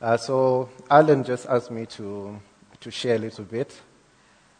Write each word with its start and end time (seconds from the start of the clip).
Uh, 0.00 0.16
so 0.16 0.70
Alan 0.88 1.22
just 1.22 1.44
asked 1.46 1.70
me 1.70 1.84
to, 1.84 2.40
to 2.80 2.90
share 2.90 3.16
a 3.16 3.18
little 3.18 3.44
bit. 3.44 3.78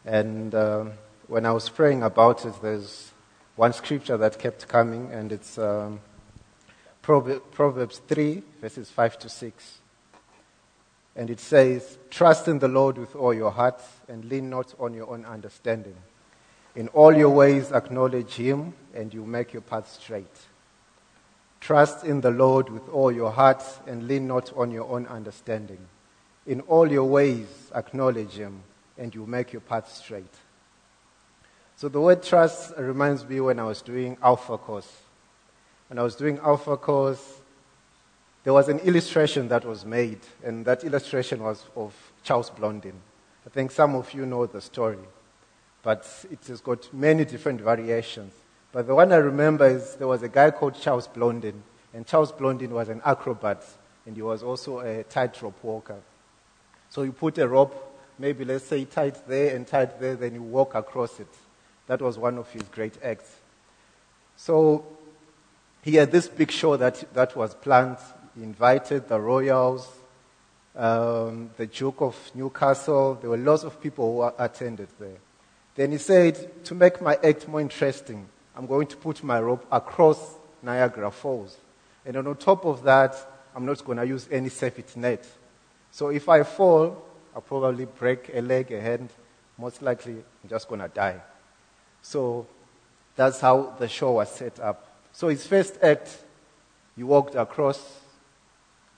And 0.05 0.55
um, 0.55 0.93
when 1.29 1.47
I 1.47 1.53
was 1.53 1.67
praying 1.71 2.03
about 2.03 2.45
it, 2.45 2.53
there's 2.61 3.13
one 3.57 3.73
scripture 3.73 4.18
that 4.18 4.39
kept 4.39 4.68
coming, 4.68 5.11
and 5.11 5.33
it's 5.33 5.57
um, 5.57 6.00
Proverbs 7.00 8.03
3, 8.07 8.43
verses 8.61 8.91
5 8.91 9.18
to 9.21 9.29
6. 9.30 9.79
And 11.16 11.30
it 11.30 11.41
says, 11.41 11.96
Trust 12.11 12.46
in 12.46 12.59
the 12.59 12.68
Lord 12.68 12.98
with 12.98 13.16
all 13.16 13.32
your 13.32 13.50
heart 13.50 13.80
and 14.09 14.27
lean 14.27 14.50
not 14.50 14.75
on 14.79 14.93
your 14.93 15.09
own 15.09 15.25
understanding. 15.25 15.96
In 16.77 16.88
all 16.88 17.16
your 17.16 17.30
ways 17.30 17.72
acknowledge 17.72 18.34
him, 18.34 18.75
and 18.95 19.12
you 19.12 19.25
make 19.25 19.54
your 19.54 19.62
path 19.62 19.91
straight. 19.91 20.36
Trust 21.61 22.05
in 22.05 22.21
the 22.21 22.31
Lord 22.31 22.71
with 22.71 22.89
all 22.89 23.13
your 23.13 23.31
heart 23.31 23.63
and 23.87 24.09
lean 24.09 24.27
not 24.27 24.53
on 24.57 24.71
your 24.71 24.91
own 24.91 25.07
understanding. 25.07 25.79
In 26.47 26.63
all 26.63 26.91
your 26.91 27.05
ways 27.05 27.46
acknowledge 27.75 28.32
him, 28.32 28.63
and 28.99 29.14
you 29.14 29.27
make 29.27 29.53
your 29.53 29.61
path 29.61 29.93
straight. 29.93 30.35
So 31.77 31.89
the 31.89 32.01
word 32.01 32.23
trust 32.23 32.74
reminds 32.77 33.27
me 33.27 33.41
when 33.41 33.59
I 33.59 33.65
was 33.65 33.82
doing 33.82 34.16
Alpha 34.23 34.59
course. 34.59 34.91
When 35.88 35.98
I 35.98 36.02
was 36.02 36.15
doing 36.15 36.38
Alpha 36.38 36.77
course, 36.77 37.41
there 38.45 38.52
was 38.52 38.68
an 38.68 38.79
illustration 38.80 39.48
that 39.48 39.65
was 39.65 39.84
made, 39.84 40.20
and 40.45 40.65
that 40.65 40.84
illustration 40.84 41.42
was 41.42 41.65
of 41.77 41.95
Charles 42.23 42.51
Blondin. 42.51 42.95
I 43.46 43.51
think 43.51 43.70
some 43.70 43.95
of 43.95 44.12
you 44.12 44.27
know 44.27 44.46
the 44.46 44.60
story, 44.60 44.98
but 45.82 46.06
it 46.30 46.46
has 46.48 46.60
got 46.60 46.92
many 46.92 47.24
different 47.24 47.60
variations. 47.60 48.32
But 48.73 48.87
the 48.87 48.95
one 48.95 49.12
I 49.12 49.16
remember 49.16 49.66
is 49.66 49.97
there 49.97 50.06
was 50.06 50.23
a 50.23 50.29
guy 50.29 50.51
called 50.51 50.74
Charles 50.80 51.09
Blondin, 51.09 51.62
and 51.92 52.06
Charles 52.06 52.33
Blondin 52.33 52.70
was 52.73 52.88
an 52.88 53.02
acrobat, 53.05 53.65
and 54.06 54.15
he 54.15 54.23
was 54.23 54.43
also 54.43 54.80
a 54.80 55.02
tightrope 55.05 55.62
walker. 55.62 55.98
So 56.88 57.02
you 57.02 57.12
put 57.12 57.38
a 57.38 57.48
rope, 57.48 57.74
maybe 58.19 58.45
let's 58.45 58.65
say 58.65 58.84
tight 58.84 59.27
there 59.27 59.57
and 59.57 59.66
tight 59.66 60.01
there, 60.01 60.16
then 60.16 60.35
you 60.35 60.43
walk 60.43 60.74
across 60.74 61.18
it. 61.21 61.29
That 61.87 62.01
was 62.01 62.18
one 62.18 62.38
of 62.38 62.51
his 62.51 62.62
great 62.65 62.95
acts. 63.02 63.37
So 64.37 64.84
he 65.83 65.97
had 65.97 66.12
this 66.12 66.29
big 66.29 66.51
show 66.51 66.77
that, 66.77 67.12
that 67.15 67.37
was 67.37 67.55
planned 67.55 67.99
he 68.37 68.43
invited 68.43 69.09
the 69.09 69.21
royals, 69.21 69.89
um, 70.77 71.51
the 71.57 71.67
Duke 71.67 72.01
of 72.01 72.17
Newcastle. 72.34 73.19
There 73.21 73.31
were 73.31 73.37
lots 73.37 73.65
of 73.65 73.81
people 73.81 74.15
who 74.15 74.43
attended 74.43 74.89
there. 74.99 75.19
Then 75.75 75.93
he 75.93 75.99
said, 75.99 76.65
to 76.65 76.75
make 76.75 77.01
my 77.01 77.19
act 77.23 77.49
more 77.49 77.61
interesting, 77.61 78.29
I'm 78.61 78.66
going 78.66 78.89
to 78.89 78.97
put 78.98 79.25
my 79.25 79.41
rope 79.41 79.66
across 79.72 80.34
Niagara 80.62 81.11
Falls. 81.11 81.56
And 82.05 82.14
on 82.14 82.36
top 82.36 82.66
of 82.66 82.83
that, 82.83 83.16
I'm 83.56 83.64
not 83.64 83.83
going 83.83 83.97
to 83.97 84.06
use 84.06 84.28
any 84.30 84.50
safety 84.50 85.00
net. 85.00 85.27
So 85.91 86.11
if 86.11 86.28
I 86.28 86.42
fall, 86.42 87.03
I'll 87.34 87.41
probably 87.41 87.86
break 87.86 88.31
a 88.34 88.42
leg, 88.42 88.70
a 88.70 88.78
hand. 88.78 89.08
Most 89.56 89.81
likely, 89.81 90.12
I'm 90.12 90.50
just 90.50 90.69
going 90.69 90.83
to 90.83 90.88
die. 90.88 91.22
So 92.03 92.47
that's 93.16 93.41
how 93.41 93.77
the 93.78 93.88
show 93.88 94.12
was 94.12 94.31
set 94.31 94.61
up. 94.61 94.86
So 95.14 95.28
his 95.28 95.47
first 95.47 95.78
act, 95.83 96.19
he 96.97 97.03
walked 97.03 97.36
across 97.36 98.00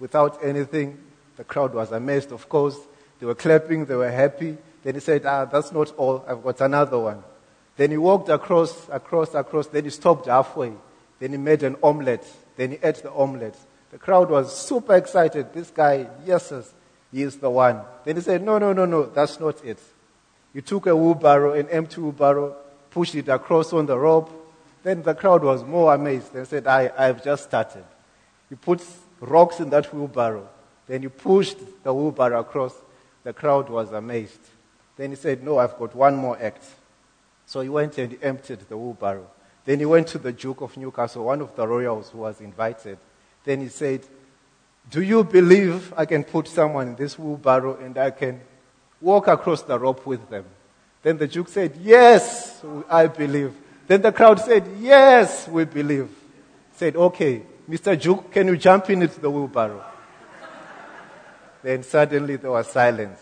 without 0.01 0.45
anything. 0.45 0.99
The 1.37 1.45
crowd 1.45 1.73
was 1.73 1.93
amazed, 1.93 2.33
of 2.33 2.49
course. 2.49 2.79
They 3.21 3.27
were 3.27 3.37
clapping, 3.37 3.85
they 3.85 3.95
were 3.95 4.11
happy. 4.11 4.59
Then 4.83 4.95
he 4.95 5.01
said, 5.01 5.25
Ah, 5.25 5.45
that's 5.45 5.71
not 5.71 5.95
all. 5.97 6.25
I've 6.27 6.43
got 6.43 6.61
another 6.63 6.99
one. 6.99 7.23
Then 7.77 7.91
he 7.91 7.97
walked 7.97 8.29
across, 8.29 8.89
across, 8.91 9.35
across. 9.35 9.67
Then 9.67 9.85
he 9.85 9.91
stopped 9.91 10.27
halfway. 10.27 10.73
Then 11.19 11.31
he 11.33 11.39
made 11.39 11.63
an 11.63 11.77
omelette. 11.83 12.27
Then 12.57 12.73
he 12.73 12.79
ate 12.83 13.03
the 13.03 13.13
omelette. 13.13 13.59
The 13.91 13.99
crowd 13.99 14.31
was 14.31 14.57
super 14.57 14.95
excited. 14.97 15.53
This 15.53 15.71
guy, 15.71 16.09
yes, 16.25 16.53
he 17.13 17.23
is 17.23 17.37
the 17.37 17.51
one. 17.51 17.81
Then 18.05 18.17
he 18.17 18.23
said, 18.23 18.43
No, 18.43 18.59
no, 18.59 18.73
no, 18.73 18.85
no, 18.85 19.07
that's 19.07 19.39
not 19.39 19.65
it. 19.65 19.79
He 20.53 20.61
took 20.61 20.87
a 20.87 20.97
wheelbarrow, 20.97 21.53
an 21.53 21.69
empty 21.69 22.01
wheelbarrow, 22.01 22.57
pushed 22.91 23.15
it 23.15 23.29
across 23.29 23.73
on 23.73 23.87
the 23.87 23.99
rope. 23.99 24.31
Then 24.83 25.03
the 25.03 25.15
crowd 25.15 25.45
was 25.45 25.65
more 25.65 25.95
amazed. 25.95 26.33
They 26.33 26.45
said, 26.45 26.67
I, 26.67 26.91
I've 26.97 27.23
just 27.23 27.45
started. 27.45 27.85
He 28.49 28.57
put 28.57 28.85
rocks 29.21 29.61
in 29.61 29.71
that 29.71 29.95
wheelbarrow. 29.95 30.49
Then 30.87 31.03
he 31.03 31.09
pushed 31.09 31.59
the 31.85 31.95
wheelbarrow 31.95 32.41
across. 32.41 32.75
The 33.23 33.33
crowd 33.33 33.71
was 33.71 33.93
amazed. 33.93 34.41
Then 34.97 35.11
he 35.11 35.17
said, 35.17 35.43
No, 35.43 35.59
I've 35.59 35.79
got 35.79 35.95
one 35.95 36.17
more 36.17 36.37
act. 36.41 36.65
So 37.47 37.61
he 37.61 37.69
went 37.69 37.99
and 37.99 38.17
emptied 38.23 38.61
the 38.69 38.77
wheelbarrow. 38.77 39.29
Then 39.65 39.79
he 39.79 39.85
went 39.85 40.09
to 40.09 40.19
the 40.19 40.33
Duke 40.33 40.61
of 40.61 40.77
Newcastle, 40.77 41.25
one 41.25 41.41
of 41.41 41.55
the 41.55 41.67
royals 41.67 42.11
who 42.11 42.19
was 42.19 42.41
invited. 42.41 42.99
Then 43.45 43.61
he 43.61 43.69
said, 43.69 44.03
Do 44.91 45.03
you 45.03 45.25
believe 45.25 45.93
I 45.97 46.05
can 46.05 46.25
put 46.25 46.49
someone 46.49 46.89
in 46.89 46.97
this 46.97 47.19
wheelbarrow 47.19 47.77
and 47.77 47.97
I 47.97 48.11
can 48.11 48.41
walk 49.01 49.29
across 49.29 49.63
the 49.63 49.79
rope 49.79 50.05
with 50.07 50.29
them? 50.29 50.45
Then 51.03 51.19
the 51.19 51.29
Duke 51.29 51.49
said, 51.49 51.77
Yes, 51.81 52.63
I 52.89 53.07
believe. 53.07 53.53
Then 53.87 54.03
the 54.03 54.13
crowd 54.13 54.41
said, 54.41 54.65
Yes, 54.79 55.49
we 55.49 55.65
believe. 55.65 56.09
Said, 56.75 56.97
Okay, 56.97 57.43
Mr. 57.69 58.01
Duke, 58.01 58.33
can 58.33 58.49
you 58.49 58.57
jump 58.57 58.91
in 58.91 59.03
into 59.03 59.21
the 59.21 59.31
wheelbarrow? 59.31 59.85
then 61.63 61.83
suddenly 61.83 62.37
there 62.37 62.51
was 62.51 62.69
silence. 62.69 63.21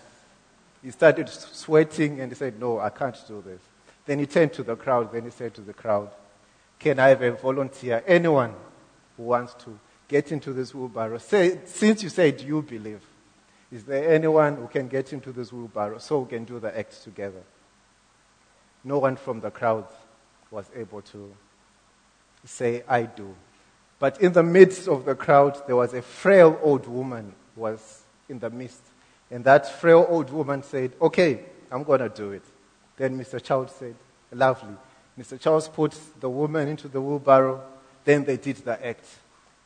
He 0.83 0.91
started 0.91 1.29
sweating 1.29 2.21
and 2.21 2.33
he 2.33 2.37
said, 2.37 2.59
No, 2.59 2.79
I 2.79 2.89
can't 2.89 3.17
do 3.29 3.43
this. 3.43 3.61
Then 4.11 4.19
he 4.19 4.27
turned 4.27 4.53
to 4.55 4.65
the 4.65 4.75
crowd. 4.75 5.13
Then 5.13 5.23
he 5.23 5.31
said 5.31 5.55
to 5.55 5.61
the 5.61 5.73
crowd, 5.73 6.11
Can 6.81 6.99
I 6.99 7.11
have 7.11 7.23
a 7.23 7.31
volunteer? 7.31 8.03
Anyone 8.05 8.53
who 9.17 9.23
wants 9.23 9.55
to 9.63 9.79
get 10.09 10.33
into 10.33 10.53
this 10.53 10.75
wheelbarrow? 10.75 11.19
Say, 11.19 11.61
since 11.65 12.03
you 12.03 12.09
said 12.09 12.41
you 12.41 12.61
believe, 12.61 13.03
is 13.71 13.85
there 13.85 14.13
anyone 14.13 14.57
who 14.57 14.67
can 14.67 14.89
get 14.89 15.13
into 15.13 15.31
this 15.31 15.53
wheelbarrow 15.53 15.99
so 15.99 16.19
we 16.19 16.31
can 16.31 16.43
do 16.43 16.59
the 16.59 16.77
act 16.77 17.05
together? 17.05 17.41
No 18.83 18.99
one 18.99 19.15
from 19.15 19.39
the 19.39 19.53
crowd 19.53 19.87
was 20.51 20.69
able 20.75 21.03
to 21.03 21.33
say, 22.45 22.83
I 22.89 23.03
do. 23.03 23.33
But 24.01 24.21
in 24.21 24.33
the 24.33 24.43
midst 24.43 24.89
of 24.89 25.05
the 25.05 25.15
crowd, 25.15 25.65
there 25.69 25.77
was 25.77 25.95
a 25.95 26.03
frail 26.03 26.59
old 26.65 26.89
woman 26.89 27.33
who 27.55 27.61
was 27.61 28.03
in 28.29 28.41
the 28.41 28.51
midst. 28.51 28.83
And 29.31 29.45
that 29.45 29.71
frail 29.81 30.05
old 30.09 30.33
woman 30.33 30.65
said, 30.65 30.95
Okay, 31.01 31.45
I'm 31.71 31.85
going 31.85 32.01
to 32.01 32.09
do 32.09 32.33
it. 32.33 32.43
Then 33.01 33.19
Mr. 33.19 33.43
Charles 33.43 33.75
said, 33.79 33.95
Lovely. 34.31 34.77
Mr. 35.19 35.41
Charles 35.41 35.69
put 35.69 35.99
the 36.21 36.29
woman 36.29 36.69
into 36.69 36.87
the 36.87 37.01
wheelbarrow. 37.01 37.63
Then 38.05 38.25
they 38.25 38.37
did 38.37 38.57
the 38.57 38.87
act. 38.87 39.07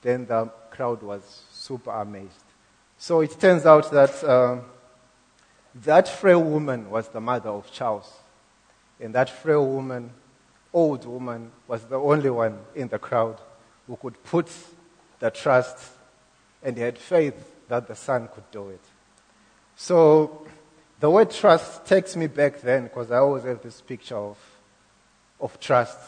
Then 0.03 0.27
the 0.27 0.53
crowd 0.71 1.03
was 1.03 1.43
super 1.51 1.91
amazed. 1.91 2.45
So 2.97 3.23
it 3.23 3.37
turns 3.41 3.67
out 3.67 3.91
that 3.91 4.23
uh, 4.23 4.59
that 5.75 6.07
frail 6.07 6.45
woman 6.45 6.89
was 6.89 7.09
the 7.09 7.21
mother 7.21 7.51
of 7.51 7.73
Charles. 7.73 8.09
And 9.01 9.13
that 9.17 9.29
frail 9.29 9.67
woman, 9.67 10.11
old 10.73 11.05
woman, 11.05 11.51
was 11.67 11.83
the 11.87 11.99
only 11.99 12.31
one 12.31 12.61
in 12.77 12.87
the 12.87 13.01
crowd 13.01 13.41
who 13.89 13.97
could 13.97 14.23
put 14.23 14.49
the 15.19 15.33
trust 15.33 15.79
and 16.63 16.79
had 16.79 16.99
faith 16.99 17.35
that 17.67 17.89
the 17.89 17.97
Son 17.97 18.29
could 18.33 18.49
do 18.53 18.69
it. 18.69 18.85
So 19.75 20.47
the 21.01 21.11
word 21.11 21.31
trust 21.31 21.87
takes 21.87 22.17
me 22.17 22.27
back 22.27 22.61
then 22.61 22.85
because 22.85 23.11
I 23.11 23.19
always 23.19 23.45
have 23.45 23.63
this 23.63 23.81
picture 23.81 24.17
of, 24.17 24.39
of 25.41 25.59
trust. 25.61 25.99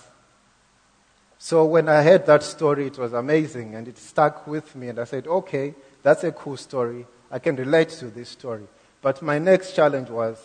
So 1.39 1.65
when 1.65 1.89
I 1.89 2.03
heard 2.03 2.27
that 2.27 2.43
story, 2.43 2.87
it 2.87 2.99
was 2.99 3.13
amazing 3.13 3.75
and 3.75 3.87
it 3.87 3.99
stuck 3.99 4.47
with 4.47 4.75
me. 4.75 4.89
And 4.89 4.99
I 4.99 5.05
said, 5.05 5.27
okay, 5.27 5.75
that's 6.03 6.25
a 6.25 6.33
cool 6.33 6.57
story. 6.57 7.07
I 7.31 7.39
can 7.39 7.57
relate 7.57 7.91
to 7.91 8.07
this 8.07 8.31
story. 8.31 8.67
But 9.03 9.21
my 9.23 9.39
next 9.39 9.75
challenge 9.75 10.09
was 10.09 10.43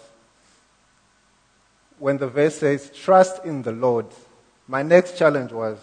when 1.97 2.17
the 2.17 2.27
verse 2.27 2.57
says, 2.57 2.89
trust 2.89 3.45
in 3.45 3.61
the 3.61 3.71
Lord. 3.71 4.07
My 4.67 4.83
next 4.83 5.17
challenge 5.17 5.51
was, 5.51 5.77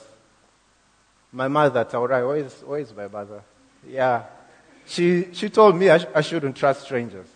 my 1.33 1.49
mother, 1.49 1.85
Taurai, 1.85 2.27
where 2.27 2.37
is, 2.37 2.55
where 2.61 2.81
is 2.81 2.95
my 2.95 3.09
mother? 3.09 3.43
Yeah. 3.87 4.25
She, 4.87 5.33
she 5.33 5.49
told 5.49 5.77
me 5.77 5.91
I, 5.91 5.99
sh- 5.99 6.07
I 6.15 6.21
shouldn't 6.21 6.57
trust 6.57 6.83
strangers. 6.83 7.28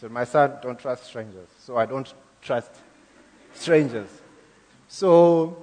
So 0.00 0.08
my 0.08 0.24
son, 0.24 0.54
don't 0.62 0.78
trust 0.78 1.04
strangers. 1.04 1.48
So 1.58 1.76
I 1.76 1.84
don't 1.84 2.10
trust 2.40 2.70
strangers. 3.52 4.08
So 4.88 5.62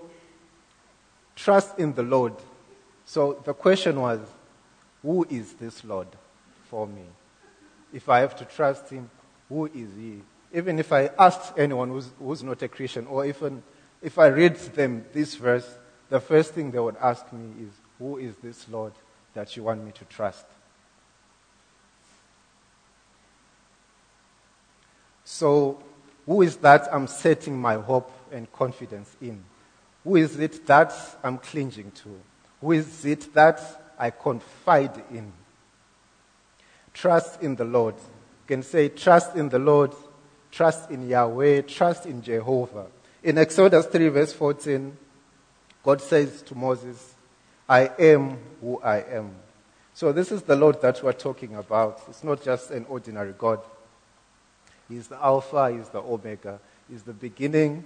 trust 1.35 1.79
in 1.79 1.93
the 1.93 2.03
Lord. 2.03 2.33
So 3.05 3.41
the 3.43 3.53
question 3.55 3.99
was, 3.99 4.19
who 5.01 5.25
is 5.29 5.53
this 5.53 5.83
Lord 5.83 6.07
for 6.69 6.85
me? 6.85 7.01
If 7.91 8.09
I 8.09 8.19
have 8.19 8.35
to 8.35 8.45
trust 8.45 8.89
him, 8.89 9.09
who 9.49 9.65
is 9.65 9.89
he? 9.95 10.21
Even 10.53 10.77
if 10.77 10.93
I 10.93 11.09
asked 11.17 11.57
anyone 11.57 11.89
who's, 11.89 12.09
who's 12.19 12.43
not 12.43 12.61
a 12.61 12.67
Christian, 12.67 13.07
or 13.07 13.25
even 13.25 13.63
if 14.03 14.19
I 14.19 14.27
read 14.27 14.55
them 14.55 15.05
this 15.13 15.35
verse, 15.35 15.67
the 16.09 16.19
first 16.19 16.53
thing 16.53 16.69
they 16.69 16.79
would 16.79 16.97
ask 16.97 17.31
me 17.33 17.65
is, 17.65 17.71
Who 17.97 18.17
is 18.17 18.35
this 18.37 18.69
Lord 18.69 18.93
that 19.33 19.57
you 19.57 19.63
want 19.63 19.83
me 19.83 19.91
to 19.93 20.05
trust? 20.05 20.45
So, 25.29 25.77
who 26.25 26.41
is 26.41 26.55
that 26.57 26.87
I'm 26.89 27.05
setting 27.05 27.59
my 27.59 27.73
hope 27.73 28.09
and 28.31 28.49
confidence 28.53 29.13
in? 29.19 29.43
Who 30.05 30.15
is 30.15 30.39
it 30.39 30.65
that 30.67 30.93
I'm 31.21 31.37
clinging 31.37 31.91
to? 31.91 32.17
Who 32.61 32.71
is 32.71 33.03
it 33.03 33.33
that 33.33 33.61
I 33.99 34.11
confide 34.11 35.03
in? 35.11 35.33
Trust 36.93 37.43
in 37.43 37.57
the 37.57 37.65
Lord. 37.65 37.95
You 37.95 38.47
can 38.47 38.63
say, 38.63 38.87
trust 38.87 39.35
in 39.35 39.49
the 39.49 39.59
Lord, 39.59 39.91
trust 40.49 40.89
in 40.91 41.09
Yahweh, 41.09 41.63
trust 41.63 42.05
in 42.05 42.21
Jehovah. 42.21 42.85
In 43.21 43.37
Exodus 43.37 43.85
3, 43.87 44.07
verse 44.07 44.31
14, 44.31 44.95
God 45.83 46.01
says 46.01 46.41
to 46.43 46.55
Moses, 46.55 47.15
I 47.67 47.91
am 47.99 48.37
who 48.61 48.79
I 48.79 48.99
am. 48.99 49.31
So 49.93 50.13
this 50.13 50.31
is 50.31 50.43
the 50.43 50.55
Lord 50.55 50.81
that 50.83 51.03
we're 51.03 51.11
talking 51.11 51.55
about. 51.55 52.01
It's 52.07 52.23
not 52.23 52.41
just 52.41 52.71
an 52.71 52.85
ordinary 52.87 53.33
God. 53.37 53.59
He's 54.89 55.07
the 55.07 55.21
Alpha, 55.23 55.71
He's 55.71 55.89
the 55.89 55.99
Omega, 55.99 56.59
He's 56.89 57.03
the 57.03 57.13
beginning, 57.13 57.83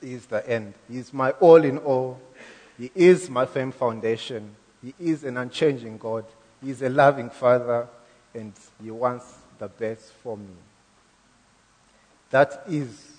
He's 0.00 0.26
the 0.26 0.48
end. 0.48 0.74
He's 0.88 1.12
my 1.12 1.30
all 1.32 1.64
in 1.64 1.78
all. 1.78 2.20
He 2.76 2.90
is 2.94 3.30
my 3.30 3.46
firm 3.46 3.72
foundation. 3.72 4.54
He 4.82 4.94
is 4.98 5.24
an 5.24 5.36
unchanging 5.36 5.98
God. 5.98 6.24
He 6.62 6.70
is 6.70 6.82
a 6.82 6.88
loving 6.88 7.30
Father, 7.30 7.88
and 8.34 8.52
He 8.82 8.90
wants 8.90 9.24
the 9.58 9.68
best 9.68 10.12
for 10.22 10.36
me. 10.36 10.54
That 12.30 12.64
is 12.68 13.12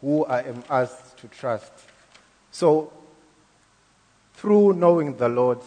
who 0.00 0.24
I 0.26 0.42
am 0.42 0.62
asked 0.68 1.16
to 1.18 1.28
trust. 1.28 1.72
So, 2.50 2.92
through 4.34 4.74
knowing 4.74 5.16
the 5.16 5.28
Lord, 5.28 5.60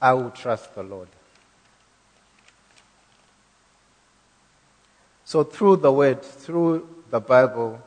I 0.00 0.14
will 0.14 0.30
trust 0.30 0.74
the 0.74 0.82
Lord. 0.82 1.08
So, 5.30 5.44
through 5.44 5.76
the 5.76 5.92
Word, 5.92 6.24
through 6.24 6.88
the 7.08 7.20
Bible, 7.20 7.80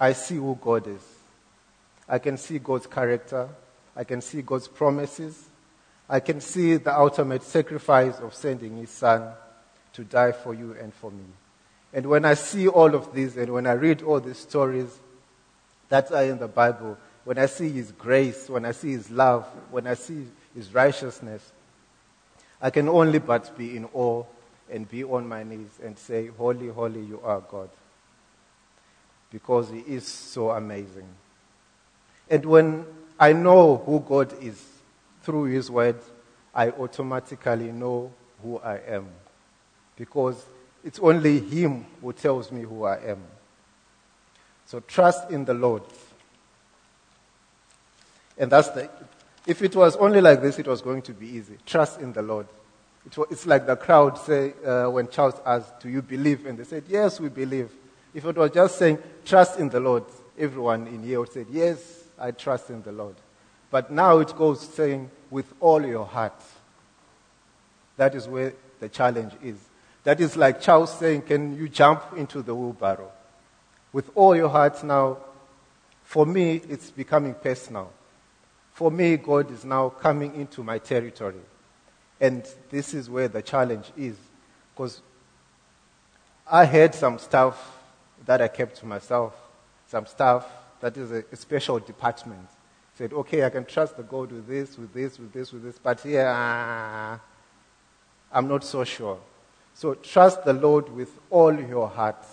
I 0.00 0.12
see 0.12 0.34
who 0.34 0.58
God 0.60 0.88
is. 0.88 1.00
I 2.08 2.18
can 2.18 2.36
see 2.36 2.58
God's 2.58 2.88
character. 2.88 3.48
I 3.94 4.02
can 4.02 4.20
see 4.20 4.42
God's 4.42 4.66
promises. 4.66 5.40
I 6.08 6.18
can 6.18 6.40
see 6.40 6.78
the 6.78 6.92
ultimate 6.98 7.44
sacrifice 7.44 8.18
of 8.18 8.34
sending 8.34 8.76
His 8.76 8.90
Son 8.90 9.34
to 9.92 10.02
die 10.02 10.32
for 10.32 10.52
you 10.52 10.76
and 10.82 10.92
for 10.92 11.12
me. 11.12 11.26
And 11.92 12.06
when 12.06 12.24
I 12.24 12.34
see 12.34 12.66
all 12.66 12.96
of 12.96 13.14
these 13.14 13.36
and 13.36 13.52
when 13.52 13.68
I 13.68 13.74
read 13.74 14.02
all 14.02 14.18
these 14.18 14.38
stories 14.38 14.98
that 15.90 16.10
are 16.10 16.24
in 16.24 16.40
the 16.40 16.48
Bible, 16.48 16.98
when 17.22 17.38
I 17.38 17.46
see 17.46 17.70
His 17.70 17.92
grace, 17.92 18.48
when 18.48 18.64
I 18.64 18.72
see 18.72 18.90
His 18.90 19.12
love, 19.12 19.44
when 19.70 19.86
I 19.86 19.94
see 19.94 20.26
His 20.56 20.74
righteousness, 20.74 21.52
I 22.60 22.70
can 22.70 22.88
only 22.88 23.20
but 23.20 23.56
be 23.56 23.76
in 23.76 23.84
awe 23.94 24.24
and 24.70 24.88
be 24.88 25.04
on 25.04 25.28
my 25.28 25.42
knees 25.42 25.78
and 25.82 25.98
say, 25.98 26.26
Holy, 26.26 26.68
holy, 26.68 27.02
you 27.02 27.20
are 27.22 27.40
God. 27.40 27.70
Because 29.30 29.70
He 29.70 29.80
is 29.80 30.06
so 30.06 30.50
amazing. 30.50 31.08
And 32.28 32.44
when 32.44 32.86
I 33.18 33.32
know 33.32 33.78
who 33.78 34.00
God 34.00 34.34
is 34.42 34.62
through 35.22 35.44
His 35.44 35.70
Word, 35.70 35.96
I 36.54 36.70
automatically 36.70 37.70
know 37.72 38.12
who 38.42 38.58
I 38.58 38.78
am. 38.86 39.08
Because 39.96 40.44
it's 40.84 40.98
only 40.98 41.40
Him 41.40 41.86
who 42.00 42.12
tells 42.12 42.50
me 42.50 42.62
who 42.62 42.84
I 42.84 42.98
am. 43.04 43.22
So 44.66 44.80
trust 44.80 45.30
in 45.30 45.44
the 45.44 45.54
Lord. 45.54 45.82
And 48.36 48.50
that's 48.50 48.68
the, 48.70 48.90
if 49.46 49.62
it 49.62 49.74
was 49.74 49.96
only 49.96 50.20
like 50.20 50.42
this, 50.42 50.58
it 50.58 50.66
was 50.66 50.82
going 50.82 51.02
to 51.02 51.12
be 51.12 51.26
easy. 51.26 51.56
Trust 51.64 52.00
in 52.00 52.12
the 52.12 52.22
Lord. 52.22 52.46
It 53.06 53.16
it's 53.30 53.46
like 53.46 53.66
the 53.66 53.76
crowd 53.76 54.18
say, 54.18 54.52
uh, 54.64 54.90
when 54.90 55.08
Charles 55.08 55.40
asked, 55.46 55.80
do 55.80 55.88
you 55.88 56.02
believe? 56.02 56.44
And 56.44 56.58
they 56.58 56.64
said, 56.64 56.84
yes, 56.88 57.20
we 57.20 57.28
believe. 57.28 57.70
If 58.12 58.24
it 58.24 58.36
was 58.36 58.50
just 58.50 58.78
saying, 58.78 58.98
trust 59.24 59.58
in 59.58 59.68
the 59.68 59.80
Lord, 59.80 60.04
everyone 60.36 60.86
in 60.88 61.02
here 61.02 61.20
would 61.20 61.32
say, 61.32 61.46
yes, 61.50 62.04
I 62.18 62.32
trust 62.32 62.70
in 62.70 62.82
the 62.82 62.92
Lord. 62.92 63.14
But 63.70 63.90
now 63.90 64.18
it 64.18 64.34
goes 64.36 64.60
saying, 64.60 65.10
with 65.30 65.52
all 65.60 65.84
your 65.84 66.06
heart. 66.06 66.40
That 67.96 68.14
is 68.14 68.28
where 68.28 68.52
the 68.80 68.88
challenge 68.88 69.32
is. 69.42 69.56
That 70.04 70.20
is 70.20 70.36
like 70.36 70.60
Charles 70.60 70.96
saying, 70.96 71.22
Can 71.22 71.56
you 71.56 71.68
jump 71.68 72.02
into 72.16 72.42
the 72.42 72.54
wheelbarrow? 72.54 73.10
With 73.92 74.10
all 74.14 74.36
your 74.36 74.48
heart 74.48 74.82
now, 74.84 75.18
for 76.04 76.26
me, 76.26 76.60
it's 76.68 76.90
becoming 76.90 77.34
personal. 77.34 77.92
For 78.72 78.90
me, 78.90 79.16
God 79.16 79.50
is 79.50 79.64
now 79.64 79.88
coming 79.88 80.34
into 80.34 80.62
my 80.62 80.78
territory. 80.78 81.40
And 82.20 82.46
this 82.70 82.94
is 82.94 83.10
where 83.10 83.28
the 83.28 83.42
challenge 83.42 83.92
is. 83.96 84.16
Because 84.74 85.02
I 86.46 86.64
had 86.64 86.94
some 86.94 87.18
stuff 87.18 87.76
that 88.24 88.40
I 88.40 88.48
kept 88.48 88.76
to 88.78 88.86
myself, 88.86 89.34
some 89.88 90.06
stuff 90.06 90.46
that 90.80 90.96
is 90.96 91.10
a, 91.10 91.36
special 91.36 91.78
department. 91.78 92.48
Said, 92.94 93.12
okay, 93.12 93.44
I 93.44 93.50
can 93.50 93.64
trust 93.64 93.96
the 93.96 94.02
God 94.02 94.32
with 94.32 94.46
this, 94.46 94.78
with 94.78 94.92
this, 94.94 95.18
with 95.18 95.32
this, 95.32 95.52
with 95.52 95.62
this, 95.62 95.78
but 95.78 96.00
here, 96.00 96.26
I'm 98.32 98.48
not 98.48 98.64
so 98.64 98.84
sure. 98.84 99.18
So 99.74 99.94
trust 99.94 100.44
the 100.44 100.54
Lord 100.54 100.88
with 100.88 101.10
all 101.28 101.54
your 101.54 101.88
heart. 101.88 102.24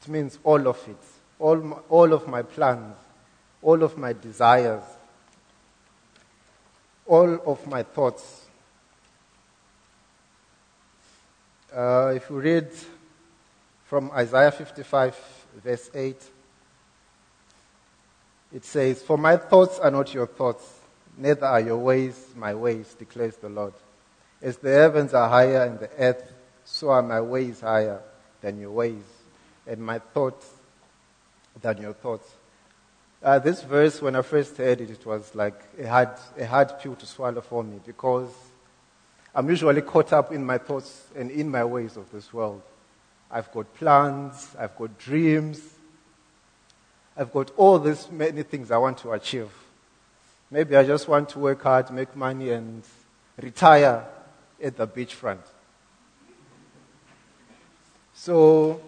It 0.00 0.08
means 0.08 0.38
all 0.44 0.68
of 0.68 0.78
it. 0.88 0.96
All, 1.40 1.56
my, 1.56 1.76
all 1.88 2.12
of 2.12 2.28
my 2.28 2.42
plans, 2.42 2.94
all 3.62 3.82
of 3.82 3.98
my 3.98 4.12
desires, 4.12 4.82
all 7.08 7.40
of 7.50 7.66
my 7.66 7.82
thoughts. 7.82 8.44
Uh, 11.74 12.12
if 12.14 12.28
you 12.30 12.38
read 12.38 12.70
from 13.86 14.10
Isaiah 14.12 14.52
55, 14.52 15.16
verse 15.64 15.90
8, 15.94 16.16
it 18.52 18.64
says, 18.64 19.02
For 19.02 19.18
my 19.18 19.36
thoughts 19.36 19.78
are 19.78 19.90
not 19.90 20.12
your 20.12 20.26
thoughts, 20.26 20.64
neither 21.16 21.46
are 21.46 21.60
your 21.60 21.78
ways 21.78 22.28
my 22.36 22.54
ways, 22.54 22.94
declares 22.98 23.36
the 23.36 23.48
Lord. 23.48 23.72
As 24.40 24.58
the 24.58 24.70
heavens 24.70 25.14
are 25.14 25.28
higher 25.28 25.64
and 25.64 25.80
the 25.80 25.90
earth, 25.98 26.32
so 26.64 26.90
are 26.90 27.02
my 27.02 27.20
ways 27.20 27.60
higher 27.60 28.00
than 28.42 28.60
your 28.60 28.70
ways, 28.70 29.02
and 29.66 29.80
my 29.80 29.98
thoughts 29.98 30.46
than 31.60 31.78
your 31.78 31.94
thoughts. 31.94 32.30
Uh, 33.20 33.36
this 33.40 33.62
verse, 33.64 34.00
when 34.00 34.14
I 34.14 34.22
first 34.22 34.56
heard 34.56 34.80
it, 34.80 34.90
it 34.90 35.04
was 35.04 35.34
like 35.34 35.60
a 35.80 35.88
hard, 35.88 36.10
a 36.38 36.46
hard 36.46 36.78
pill 36.78 36.94
to 36.94 37.04
swallow 37.04 37.40
for 37.40 37.64
me 37.64 37.80
because 37.84 38.30
I'm 39.34 39.48
usually 39.48 39.82
caught 39.82 40.12
up 40.12 40.30
in 40.30 40.44
my 40.44 40.58
thoughts 40.58 41.08
and 41.16 41.28
in 41.30 41.48
my 41.48 41.64
ways 41.64 41.96
of 41.96 42.10
this 42.12 42.32
world. 42.32 42.62
I've 43.28 43.50
got 43.50 43.74
plans, 43.74 44.54
I've 44.56 44.76
got 44.76 44.96
dreams, 44.98 45.60
I've 47.16 47.32
got 47.32 47.50
all 47.56 47.80
these 47.80 48.08
many 48.08 48.44
things 48.44 48.70
I 48.70 48.76
want 48.76 48.98
to 48.98 49.10
achieve. 49.10 49.50
Maybe 50.48 50.76
I 50.76 50.84
just 50.84 51.08
want 51.08 51.28
to 51.30 51.40
work 51.40 51.62
hard, 51.62 51.90
make 51.90 52.14
money, 52.14 52.50
and 52.50 52.84
retire 53.42 54.04
at 54.62 54.76
the 54.76 54.86
beachfront. 54.86 55.42
So, 58.14 58.80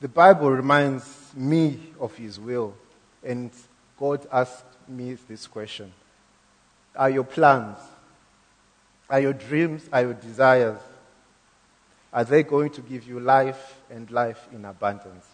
the 0.00 0.08
Bible 0.08 0.50
reminds 0.50 1.19
me 1.34 1.78
of 1.98 2.16
His 2.16 2.38
will, 2.38 2.74
and 3.22 3.50
God 3.98 4.26
asked 4.32 4.64
me 4.88 5.16
this 5.28 5.46
question 5.46 5.92
Are 6.96 7.10
your 7.10 7.24
plans, 7.24 7.78
are 9.08 9.20
your 9.20 9.32
dreams, 9.32 9.88
are 9.92 10.02
your 10.02 10.14
desires, 10.14 10.80
are 12.12 12.24
they 12.24 12.42
going 12.42 12.70
to 12.70 12.80
give 12.80 13.06
you 13.06 13.20
life 13.20 13.80
and 13.90 14.10
life 14.10 14.48
in 14.52 14.64
abundance? 14.64 15.26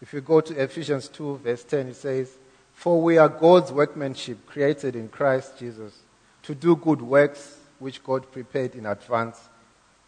If 0.00 0.12
you 0.12 0.20
go 0.20 0.40
to 0.40 0.60
Ephesians 0.60 1.08
2, 1.08 1.36
verse 1.36 1.62
10, 1.62 1.88
it 1.88 1.96
says, 1.96 2.36
for 2.74 3.00
we 3.00 3.18
are 3.18 3.28
God's 3.28 3.70
workmanship, 3.70 4.46
created 4.46 4.96
in 4.96 5.08
Christ 5.08 5.58
Jesus, 5.58 5.96
to 6.42 6.54
do 6.54 6.74
good 6.74 7.00
works 7.00 7.58
which 7.78 8.02
God 8.02 8.30
prepared 8.32 8.74
in 8.74 8.86
advance 8.86 9.38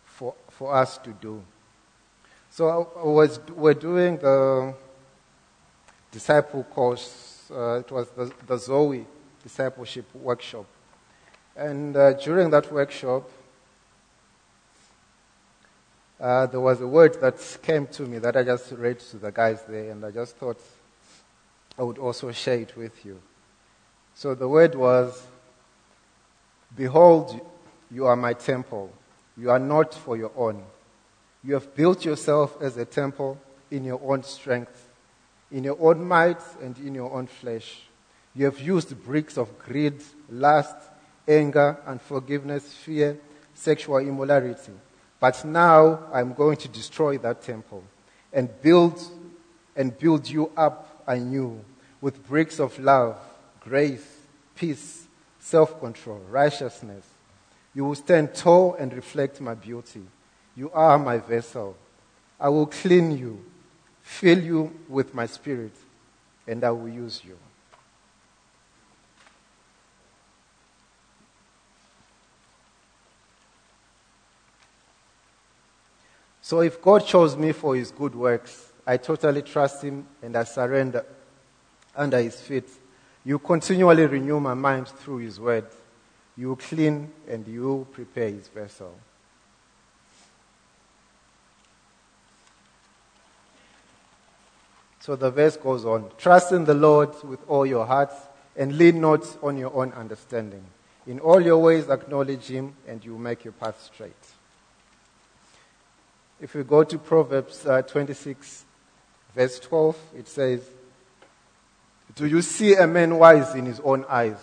for, 0.04 0.34
for 0.50 0.74
us 0.74 0.98
to 0.98 1.10
do. 1.12 1.42
So 2.56 2.88
I 2.96 3.04
was, 3.04 3.40
we're 3.50 3.74
doing 3.74 4.16
the 4.16 4.74
disciple 6.12 6.62
course. 6.62 7.50
Uh, 7.50 7.80
it 7.80 7.90
was 7.90 8.08
the, 8.10 8.32
the 8.46 8.56
Zoe 8.56 9.04
discipleship 9.42 10.04
workshop. 10.14 10.64
And 11.56 11.96
uh, 11.96 12.12
during 12.12 12.50
that 12.50 12.70
workshop, 12.70 13.28
uh, 16.20 16.46
there 16.46 16.60
was 16.60 16.80
a 16.80 16.86
word 16.86 17.20
that 17.20 17.58
came 17.60 17.88
to 17.88 18.02
me 18.02 18.18
that 18.18 18.36
I 18.36 18.44
just 18.44 18.70
read 18.70 19.00
to 19.00 19.16
the 19.16 19.32
guys 19.32 19.64
there, 19.64 19.90
and 19.90 20.04
I 20.04 20.12
just 20.12 20.36
thought 20.36 20.60
I 21.76 21.82
would 21.82 21.98
also 21.98 22.30
share 22.30 22.60
it 22.60 22.76
with 22.76 23.04
you. 23.04 23.20
So 24.14 24.36
the 24.36 24.46
word 24.46 24.76
was, 24.76 25.26
Behold, 26.76 27.40
you 27.90 28.06
are 28.06 28.14
my 28.14 28.34
temple. 28.34 28.92
You 29.36 29.50
are 29.50 29.58
not 29.58 29.92
for 29.92 30.16
your 30.16 30.30
own. 30.36 30.62
You 31.44 31.54
have 31.54 31.74
built 31.74 32.04
yourself 32.04 32.56
as 32.62 32.76
a 32.76 32.84
temple 32.84 33.38
in 33.70 33.84
your 33.84 34.00
own 34.02 34.22
strength, 34.22 34.88
in 35.52 35.64
your 35.64 35.76
own 35.78 36.06
might, 36.06 36.40
and 36.62 36.76
in 36.78 36.94
your 36.94 37.12
own 37.12 37.26
flesh. 37.26 37.82
You 38.34 38.46
have 38.46 38.58
used 38.58 39.04
bricks 39.04 39.36
of 39.36 39.58
greed, 39.58 40.02
lust, 40.30 40.76
anger, 41.28 41.78
unforgiveness, 41.86 42.72
fear, 42.72 43.18
sexual 43.54 43.98
immorality. 43.98 44.72
But 45.20 45.44
now 45.44 46.06
I'm 46.12 46.32
going 46.32 46.56
to 46.58 46.68
destroy 46.68 47.18
that 47.18 47.42
temple 47.42 47.84
and 48.32 48.48
build 48.62 49.00
and 49.76 49.96
build 49.98 50.28
you 50.28 50.50
up 50.56 51.02
anew 51.06 51.60
with 52.00 52.26
bricks 52.26 52.58
of 52.58 52.78
love, 52.78 53.18
grace, 53.60 54.06
peace, 54.54 55.06
self 55.38 55.78
control, 55.78 56.20
righteousness. 56.30 57.04
You 57.74 57.84
will 57.84 57.94
stand 57.94 58.34
tall 58.34 58.74
and 58.74 58.92
reflect 58.92 59.40
my 59.40 59.54
beauty. 59.54 60.02
You 60.56 60.70
are 60.72 60.98
my 60.98 61.18
vessel. 61.18 61.76
I 62.38 62.48
will 62.48 62.66
clean 62.66 63.16
you, 63.16 63.44
fill 64.02 64.42
you 64.42 64.72
with 64.88 65.14
my 65.14 65.26
spirit, 65.26 65.72
and 66.46 66.62
I 66.62 66.70
will 66.70 66.88
use 66.88 67.22
you. 67.24 67.38
So 76.44 76.60
if 76.60 76.80
God 76.82 77.06
chose 77.06 77.36
me 77.36 77.52
for 77.52 77.74
his 77.74 77.90
good 77.90 78.14
works, 78.14 78.70
I 78.86 78.98
totally 78.98 79.40
trust 79.40 79.82
him 79.82 80.06
and 80.20 80.36
I 80.36 80.44
surrender 80.44 81.04
under 81.96 82.20
his 82.20 82.38
feet. 82.38 82.68
You 83.24 83.38
continually 83.38 84.04
renew 84.04 84.38
my 84.40 84.52
mind 84.52 84.88
through 84.88 85.18
his 85.18 85.40
word. 85.40 85.64
You 86.36 86.54
clean 86.56 87.10
and 87.26 87.48
you 87.48 87.86
prepare 87.92 88.28
his 88.28 88.48
vessel. 88.48 88.94
So 95.04 95.16
the 95.16 95.30
verse 95.30 95.58
goes 95.58 95.84
on 95.84 96.10
Trust 96.16 96.52
in 96.52 96.64
the 96.64 96.72
Lord 96.72 97.10
with 97.24 97.40
all 97.46 97.66
your 97.66 97.84
heart 97.84 98.10
and 98.56 98.78
lean 98.78 99.02
not 99.02 99.20
on 99.42 99.58
your 99.58 99.70
own 99.76 99.92
understanding. 99.92 100.64
In 101.06 101.20
all 101.20 101.42
your 101.42 101.58
ways, 101.58 101.90
acknowledge 101.90 102.46
him, 102.46 102.74
and 102.88 103.04
you 103.04 103.12
will 103.12 103.18
make 103.18 103.44
your 103.44 103.52
path 103.52 103.78
straight. 103.82 104.16
If 106.40 106.54
we 106.54 106.64
go 106.64 106.84
to 106.84 106.96
Proverbs 106.96 107.66
uh, 107.66 107.82
26, 107.82 108.64
verse 109.34 109.58
12, 109.58 109.98
it 110.16 110.26
says, 110.26 110.62
Do 112.16 112.26
you 112.26 112.40
see 112.40 112.74
a 112.74 112.86
man 112.86 113.18
wise 113.18 113.54
in 113.54 113.66
his 113.66 113.80
own 113.80 114.06
eyes? 114.08 114.38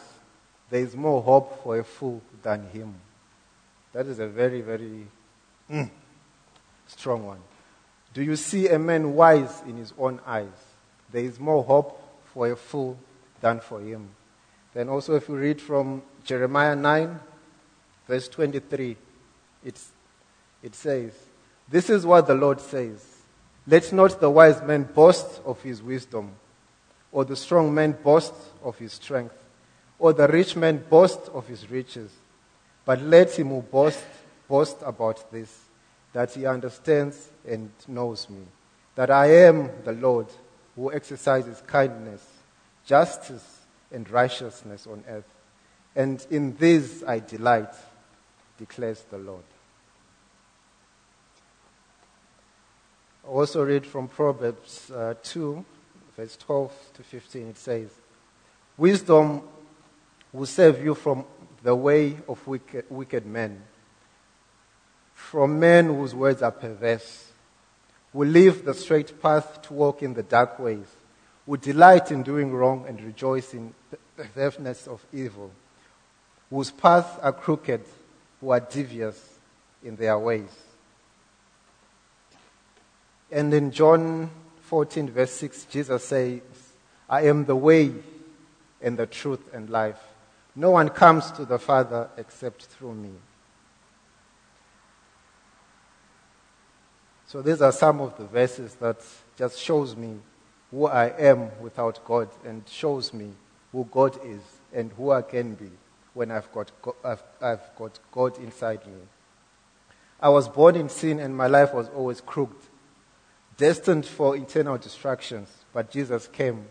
There 0.70 0.82
is 0.82 0.96
more 0.96 1.24
hope 1.24 1.64
for 1.64 1.80
a 1.80 1.84
fool 1.84 2.22
than 2.44 2.70
him. 2.70 2.94
That 3.94 4.06
is 4.06 4.20
a 4.20 4.28
very, 4.28 4.62
very 4.62 5.08
mm, 5.72 5.90
strong 6.86 7.26
one. 7.26 7.40
Do 8.14 8.24
you 8.24 8.36
see 8.36 8.68
a 8.68 8.78
man 8.78 9.14
wise 9.16 9.62
in 9.66 9.78
his 9.78 9.94
own 9.98 10.20
eyes? 10.26 10.48
There 11.12 11.24
is 11.24 11.40
more 11.40 11.64
hope 11.64 12.02
for 12.34 12.52
a 12.52 12.56
fool 12.56 12.98
than 13.40 13.60
for 13.60 13.80
him. 13.80 14.10
Then 14.74 14.90
also, 14.90 15.16
if 15.16 15.30
you 15.30 15.36
read 15.36 15.62
from 15.62 16.02
Jeremiah 16.24 16.76
9, 16.76 17.20
verse 18.08 18.28
23, 18.28 18.98
it's, 19.64 19.90
it 20.62 20.76
says, 20.76 21.14
This 21.70 21.90
is 21.90 22.06
what 22.06 22.28
the 22.28 22.36
Lord 22.36 22.60
says 22.60 23.06
Let 23.68 23.92
not 23.94 24.20
the 24.20 24.30
wise 24.30 24.62
man 24.62 24.84
boast 24.84 25.42
of 25.46 25.62
his 25.62 25.82
wisdom, 25.82 26.32
or 27.12 27.26
the 27.26 27.36
strong 27.36 27.74
man 27.74 27.98
boast 28.04 28.34
of 28.64 28.78
his 28.78 28.94
strength, 28.94 29.36
or 30.00 30.14
the 30.14 30.28
rich 30.28 30.56
man 30.56 30.84
boast 30.90 31.20
of 31.34 31.48
his 31.48 31.70
riches, 31.70 32.12
but 32.86 33.02
let 33.02 33.38
him 33.38 33.50
who 33.50 33.62
boasts 33.62 34.04
boast 34.48 34.78
about 34.84 35.32
this 35.32 35.61
that 36.14 36.34
he 36.34 36.46
understands 36.46 37.30
and 37.48 37.72
knows 37.88 38.30
me, 38.30 38.44
that 38.96 39.10
I 39.10 39.28
am 39.28 39.70
the 39.84 39.94
Lord 39.94 40.28
who 40.76 40.92
exercises 40.92 41.62
kindness, 41.66 42.26
justice, 42.86 43.60
and 43.92 44.10
righteousness 44.10 44.88
on 44.88 45.04
earth. 45.08 45.32
And 45.96 46.26
in 46.30 46.56
this 46.56 47.04
I 47.06 47.20
delight, 47.20 47.74
declares 48.58 49.04
the 49.10 49.18
Lord. 49.18 49.44
I 53.24 53.28
also 53.28 53.64
read 53.64 53.86
from 53.86 54.08
Proverbs 54.08 54.90
uh, 54.92 55.14
2, 55.22 55.64
verse 56.18 56.38
12 56.38 56.90
to 56.96 57.04
15. 57.04 57.48
It 57.50 57.58
says, 57.58 57.90
Wisdom 58.78 59.42
will 60.34 60.46
save 60.46 60.84
you 60.84 60.96
from 60.96 61.26
the 61.64 61.76
way 61.76 62.18
of 62.28 62.46
wicked, 62.48 62.86
wicked 62.90 63.26
men 63.26 63.62
from 65.30 65.60
men 65.60 65.86
whose 65.86 66.14
words 66.14 66.42
are 66.42 66.52
perverse, 66.52 67.32
who 68.12 68.26
leave 68.26 68.66
the 68.66 68.74
straight 68.74 69.22
path 69.22 69.62
to 69.62 69.74
walk 69.74 70.04
in 70.04 70.14
the 70.14 70.24
dark 70.24 70.60
ways, 70.60 70.86
who 71.46 71.56
delight 71.56 72.12
in 72.12 72.22
doing 72.24 72.52
wrong 72.52 72.86
and 72.88 73.02
rejoice 73.02 73.54
in 73.54 73.74
the 73.92 73.98
perverseness 74.18 74.88
of 74.88 75.06
evil, 75.14 75.52
whose 76.50 76.72
paths 76.72 77.18
are 77.22 77.32
crooked, 77.32 77.82
who 78.42 78.50
are 78.50 78.60
devious 78.60 79.40
in 79.84 79.96
their 79.96 80.20
ways. 80.20 80.50
And 83.32 83.54
in 83.54 83.72
John 83.72 84.30
14, 84.64 85.12
verse 85.12 85.32
6, 85.32 85.66
Jesus 85.66 86.04
says, 86.04 86.42
I 87.10 87.22
am 87.28 87.46
the 87.46 87.56
way 87.56 87.94
and 88.82 88.98
the 88.98 89.06
truth 89.06 89.54
and 89.54 89.70
life. 89.70 90.00
No 90.56 90.72
one 90.72 90.90
comes 90.90 91.32
to 91.32 91.46
the 91.46 91.60
Father 91.60 92.10
except 92.18 92.66
through 92.66 92.96
me. 92.96 93.12
So 97.32 97.42
these 97.42 97.62
are 97.62 97.72
some 97.72 98.02
of 98.02 98.18
the 98.18 98.26
verses 98.26 98.76
that 98.82 98.98
just 99.38 99.58
shows 99.58 99.96
me 99.96 100.20
who 100.70 100.88
I 100.88 101.18
am 101.18 101.50
without 101.62 102.04
God 102.04 102.28
and 102.44 102.68
shows 102.68 103.14
me 103.14 103.32
who 103.72 103.88
God 103.90 104.20
is 104.26 104.42
and 104.74 104.92
who 104.92 105.12
I 105.12 105.22
can 105.22 105.54
be 105.54 105.72
when 106.14 106.30
I've 106.30 106.52
got, 106.52 106.74
I've, 107.06 107.24
I've 107.42 107.62
got 107.78 107.98
God 108.12 108.38
inside 108.40 108.86
me. 108.86 109.00
I 110.20 110.28
was 110.28 110.50
born 110.50 110.76
in 110.76 110.90
sin 110.90 111.22
and 111.22 111.34
my 111.34 111.48
life 111.48 111.74
was 111.74 111.88
always 111.96 112.20
crooked, 112.20 112.68
destined 113.56 114.06
for 114.06 114.36
eternal 114.36 114.78
distractions. 114.78 115.48
But 115.72 115.90
Jesus 115.90 116.28
came, 116.28 116.66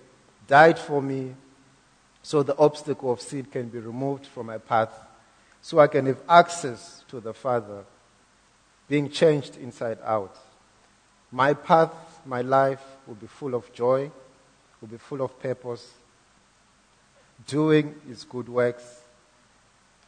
died 0.47 0.79
for 0.79 1.01
me, 1.01 1.37
so 2.23 2.43
the 2.43 2.59
obstacle 2.59 3.11
of 3.13 3.23
sin 3.23 3.47
can 3.47 3.71
be 3.71 3.79
removed 3.79 4.27
from 4.27 4.49
my 4.49 4.59
path, 4.59 4.93
so 5.63 5.79
I 5.79 5.87
can 5.87 6.05
have 6.05 6.21
access 6.29 7.03
to 7.09 7.19
the 7.19 7.33
Father, 7.33 7.87
being 8.89 9.09
changed 9.09 9.57
inside 9.57 9.97
out. 10.05 10.37
My 11.33 11.55
path, 11.55 11.93
my 12.27 12.43
life 12.43 12.83
will 13.07 13.15
be 13.15 13.27
full 13.27 13.55
of 13.55 13.73
joy, 13.73 14.11
will 14.81 14.89
be 14.89 14.97
full 14.97 15.23
of 15.23 15.39
purpose, 15.41 15.93
doing 17.47 17.95
His 18.07 18.25
good 18.25 18.49
works 18.49 19.01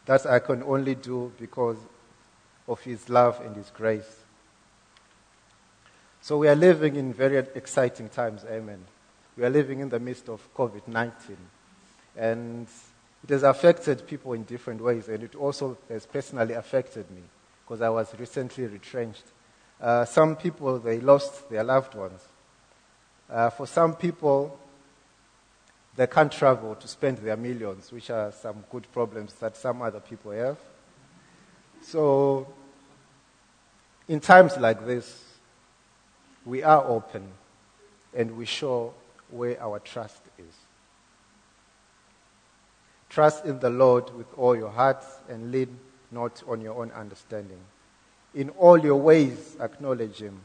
that 0.06 0.26
I 0.26 0.40
can 0.40 0.62
only 0.64 0.94
do 0.94 1.32
because 1.38 1.76
of 2.66 2.80
His 2.80 3.08
love 3.08 3.40
and 3.44 3.54
His 3.54 3.70
grace. 3.70 4.16
So 6.20 6.38
we 6.38 6.48
are 6.48 6.56
living 6.56 6.96
in 6.96 7.12
very 7.12 7.38
exciting 7.38 8.08
times, 8.08 8.44
amen. 8.48 8.84
We 9.36 9.44
are 9.44 9.50
living 9.50 9.80
in 9.80 9.88
the 9.88 10.00
midst 10.00 10.28
of 10.28 10.40
COVID 10.54 10.86
19. 10.88 11.36
And 12.16 12.66
it 13.22 13.30
has 13.30 13.42
affected 13.44 14.06
people 14.06 14.32
in 14.32 14.42
different 14.42 14.80
ways, 14.80 15.08
and 15.08 15.22
it 15.22 15.34
also 15.34 15.78
has 15.88 16.04
personally 16.04 16.54
affected 16.54 17.10
me 17.10 17.22
because 17.64 17.80
I 17.80 17.88
was 17.88 18.12
recently 18.18 18.66
retrenched 18.66 19.24
uh, 19.82 20.04
some 20.04 20.36
people, 20.36 20.78
they 20.78 21.00
lost 21.00 21.50
their 21.50 21.64
loved 21.64 21.94
ones. 21.94 22.20
Uh, 23.28 23.50
for 23.50 23.66
some 23.66 23.96
people, 23.96 24.56
they 25.96 26.06
can't 26.06 26.30
travel 26.30 26.76
to 26.76 26.86
spend 26.86 27.18
their 27.18 27.36
millions, 27.36 27.90
which 27.90 28.08
are 28.08 28.30
some 28.30 28.64
good 28.70 28.86
problems 28.92 29.34
that 29.34 29.56
some 29.56 29.82
other 29.82 29.98
people 29.98 30.30
have. 30.30 30.56
So, 31.82 32.46
in 34.06 34.20
times 34.20 34.56
like 34.56 34.86
this, 34.86 35.24
we 36.46 36.62
are 36.62 36.84
open 36.84 37.26
and 38.14 38.36
we 38.36 38.46
show 38.46 38.94
where 39.30 39.60
our 39.60 39.80
trust 39.80 40.22
is. 40.38 40.54
Trust 43.08 43.44
in 43.44 43.58
the 43.58 43.70
Lord 43.70 44.14
with 44.16 44.26
all 44.36 44.56
your 44.56 44.70
heart 44.70 45.04
and 45.28 45.50
lean 45.50 45.78
not 46.12 46.42
on 46.46 46.60
your 46.60 46.80
own 46.80 46.92
understanding. 46.92 47.60
In 48.34 48.48
all 48.50 48.78
your 48.78 48.96
ways, 48.96 49.56
acknowledge 49.60 50.16
him, 50.20 50.40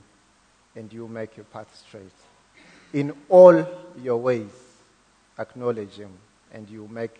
and 0.75 0.91
you 0.91 1.08
make 1.08 1.38
your 1.38 1.46
path 1.46 1.74
straight. 1.88 2.12
In 2.94 3.13
all 3.29 3.65
your 4.01 4.17
ways, 4.17 4.51
acknowledge 5.39 5.94
him, 5.96 6.12
and 6.53 6.70
you 6.70 6.88
make 6.91 7.15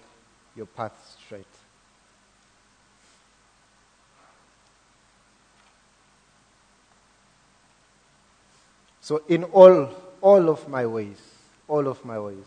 your 0.56 0.66
path 0.66 1.18
straight. 1.26 1.46
So, 9.00 9.22
in 9.30 9.46
all, 9.46 9.90
all 10.20 10.50
of 10.50 10.68
my 10.68 10.86
ways, 10.86 11.22
all 11.70 11.88
of 11.88 12.04
my 12.04 12.20
ways, 12.20 12.44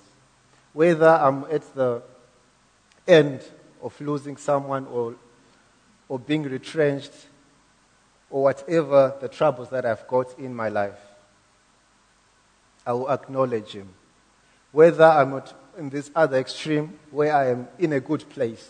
whether 0.74 1.08
I'm 1.08 1.44
at 1.44 1.74
the 1.74 2.02
end 3.08 3.42
of 3.82 3.98
losing 3.98 4.36
someone 4.36 4.86
or, 4.88 5.14
or 6.06 6.18
being 6.18 6.42
retrenched 6.42 7.12
or 8.30 8.44
whatever 8.44 9.14
the 9.20 9.28
troubles 9.28 9.70
that 9.70 9.84
I've 9.84 10.06
got 10.06 10.38
in 10.38 10.54
my 10.54 10.68
life, 10.68 10.98
I 12.86 12.92
will 12.92 13.10
acknowledge 13.10 13.72
Him. 13.72 13.88
Whether 14.72 15.04
I'm 15.04 15.42
in 15.76 15.90
this 15.90 16.10
other 16.14 16.38
extreme, 16.38 16.98
where 17.10 17.34
I 17.34 17.50
am 17.50 17.68
in 17.78 17.92
a 17.92 18.00
good 18.00 18.28
place, 18.30 18.68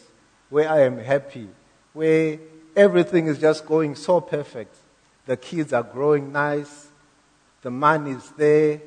where 0.48 0.68
I 0.68 0.80
am 0.80 0.98
happy, 0.98 1.48
where 1.92 2.38
everything 2.74 3.26
is 3.26 3.38
just 3.38 3.66
going 3.66 3.94
so 3.94 4.20
perfect. 4.20 4.74
The 5.26 5.36
kids 5.36 5.72
are 5.72 5.82
growing 5.82 6.32
nice, 6.32 6.88
the 7.62 7.70
money 7.70 8.12
is 8.12 8.30
there, 8.36 8.80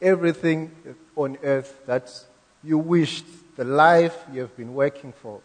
everything 0.00 0.72
on 1.14 1.38
earth 1.42 1.80
that 1.86 2.10
you 2.62 2.78
wished 2.78 3.26
the 3.56 3.64
life 3.64 4.16
you 4.32 4.40
have 4.40 4.56
been 4.56 4.74
working 4.74 5.12
for, 5.12 5.40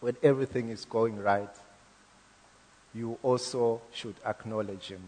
when 0.00 0.16
everything 0.22 0.68
is 0.68 0.84
going 0.84 1.18
right, 1.18 1.48
you 2.94 3.18
also 3.22 3.80
should 3.92 4.16
acknowledge 4.26 4.88
Him. 4.88 5.02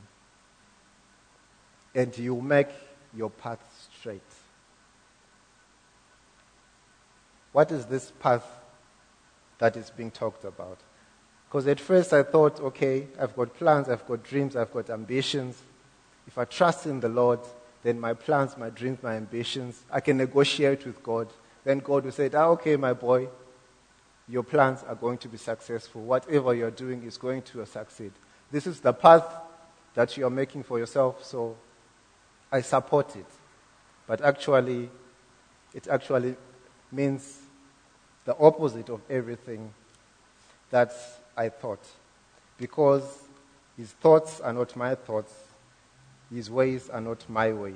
And 1.94 2.16
you 2.16 2.40
make 2.40 2.68
your 3.14 3.30
path 3.30 3.88
straight. 3.98 4.22
What 7.52 7.70
is 7.70 7.84
this 7.86 8.12
path 8.18 8.46
that 9.58 9.76
is 9.76 9.90
being 9.90 10.10
talked 10.10 10.44
about? 10.44 10.78
Because 11.48 11.66
at 11.66 11.78
first 11.78 12.14
I 12.14 12.22
thought, 12.22 12.60
okay, 12.60 13.08
I've 13.20 13.36
got 13.36 13.54
plans, 13.54 13.88
I've 13.88 14.06
got 14.06 14.22
dreams, 14.22 14.56
I've 14.56 14.72
got 14.72 14.88
ambitions. 14.88 15.60
If 16.26 16.38
I 16.38 16.46
trust 16.46 16.86
in 16.86 17.00
the 17.00 17.10
Lord, 17.10 17.40
then 17.82 18.00
my 18.00 18.14
plans, 18.14 18.56
my 18.56 18.70
dreams, 18.70 19.02
my 19.02 19.16
ambitions, 19.16 19.82
I 19.90 20.00
can 20.00 20.16
negotiate 20.16 20.86
with 20.86 21.02
God. 21.02 21.28
Then 21.64 21.80
God 21.80 22.04
will 22.04 22.12
say, 22.12 22.30
ah, 22.32 22.46
okay, 22.46 22.76
my 22.76 22.94
boy, 22.94 23.28
your 24.28 24.42
plans 24.42 24.82
are 24.86 24.94
going 24.94 25.18
to 25.18 25.28
be 25.28 25.36
successful. 25.36 26.02
Whatever 26.02 26.54
you're 26.54 26.70
doing 26.70 27.02
is 27.02 27.16
going 27.16 27.42
to 27.42 27.64
succeed. 27.66 28.12
This 28.50 28.66
is 28.66 28.80
the 28.80 28.92
path 28.92 29.24
that 29.94 30.16
you 30.16 30.26
are 30.26 30.30
making 30.30 30.62
for 30.62 30.78
yourself, 30.78 31.24
so 31.24 31.56
I 32.50 32.60
support 32.60 33.16
it. 33.16 33.26
But 34.06 34.20
actually, 34.20 34.90
it 35.74 35.88
actually 35.88 36.36
means 36.90 37.40
the 38.24 38.36
opposite 38.38 38.88
of 38.88 39.00
everything 39.10 39.72
that 40.70 40.92
I 41.36 41.48
thought. 41.48 41.84
Because 42.58 43.02
his 43.76 43.90
thoughts 43.92 44.40
are 44.40 44.52
not 44.52 44.76
my 44.76 44.94
thoughts, 44.94 45.32
his 46.32 46.50
ways 46.50 46.88
are 46.88 47.00
not 47.00 47.28
my 47.28 47.52
ways. 47.52 47.74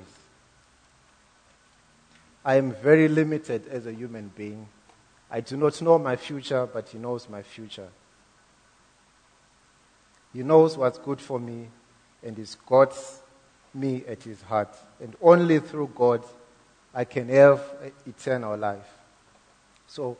I 2.45 2.55
am 2.55 2.71
very 2.71 3.07
limited 3.07 3.67
as 3.67 3.85
a 3.85 3.93
human 3.93 4.31
being. 4.35 4.69
I 5.29 5.41
do 5.41 5.57
not 5.57 5.81
know 5.81 5.99
my 5.99 6.15
future, 6.15 6.65
but 6.65 6.89
he 6.89 6.97
knows 6.97 7.27
my 7.29 7.41
future. 7.41 7.89
He 10.33 10.43
knows 10.43 10.77
what's 10.77 10.97
good 10.97 11.19
for 11.19 11.39
me, 11.39 11.67
and 12.23 12.37
he's 12.37 12.55
got 12.55 12.95
me 13.73 14.03
at 14.07 14.23
his 14.23 14.41
heart. 14.41 14.75
And 15.01 15.15
only 15.21 15.59
through 15.59 15.91
God 15.95 16.23
I 16.93 17.03
can 17.03 17.29
have 17.29 17.61
eternal 18.05 18.57
life. 18.57 18.87
So 19.87 20.17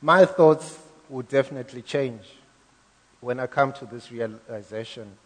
my 0.00 0.24
thoughts 0.24 0.78
would 1.08 1.28
definitely 1.28 1.82
change 1.82 2.22
when 3.20 3.40
I 3.40 3.46
come 3.46 3.72
to 3.74 3.86
this 3.86 4.12
realization. 4.12 5.16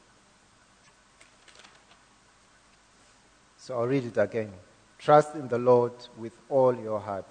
So 3.57 3.79
I'll 3.79 3.87
read 3.87 4.05
it 4.05 4.17
again. 4.17 4.53
Trust 4.99 5.35
in 5.35 5.49
the 5.49 5.59
Lord 5.59 5.93
with 6.17 6.33
all 6.49 6.75
your 6.75 7.01
heart 7.01 7.31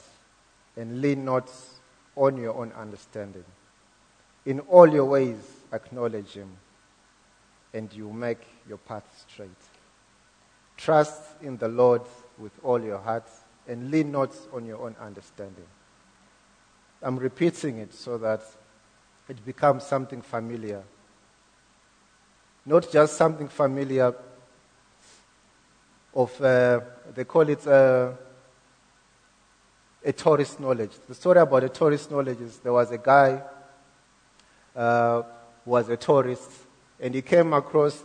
and 0.75 1.01
lean 1.01 1.25
not 1.25 1.49
on 2.15 2.37
your 2.37 2.55
own 2.55 2.71
understanding. 2.73 3.45
In 4.45 4.59
all 4.61 4.87
your 4.91 5.05
ways, 5.05 5.37
acknowledge 5.71 6.33
Him, 6.33 6.49
and 7.73 7.91
you 7.93 8.11
make 8.11 8.41
your 8.67 8.77
path 8.77 9.25
straight. 9.27 9.49
Trust 10.77 11.21
in 11.41 11.57
the 11.57 11.67
Lord 11.67 12.01
with 12.37 12.51
all 12.63 12.81
your 12.81 12.97
heart 12.97 13.27
and 13.67 13.91
lean 13.91 14.11
not 14.11 14.35
on 14.51 14.65
your 14.65 14.79
own 14.79 14.95
understanding. 14.99 15.67
I'm 17.01 17.17
repeating 17.17 17.77
it 17.77 17.93
so 17.93 18.17
that 18.17 18.41
it 19.29 19.43
becomes 19.45 19.83
something 19.83 20.21
familiar. 20.21 20.83
Not 22.65 22.91
just 22.91 23.15
something 23.15 23.47
familiar 23.47 24.13
of, 26.13 26.41
uh, 26.41 26.81
they 27.13 27.23
call 27.23 27.47
it 27.47 27.65
uh, 27.65 28.11
a 30.03 30.11
tourist 30.11 30.59
knowledge. 30.59 30.91
The 31.07 31.15
story 31.15 31.39
about 31.39 31.63
a 31.63 31.69
tourist 31.69 32.09
knowledge 32.11 32.41
is 32.41 32.57
there 32.57 32.73
was 32.73 32.91
a 32.91 32.97
guy 32.97 33.41
uh, 34.75 35.21
who 35.63 35.71
was 35.71 35.89
a 35.89 35.97
tourist 35.97 36.49
and 36.99 37.13
he 37.13 37.21
came 37.21 37.53
across 37.53 38.03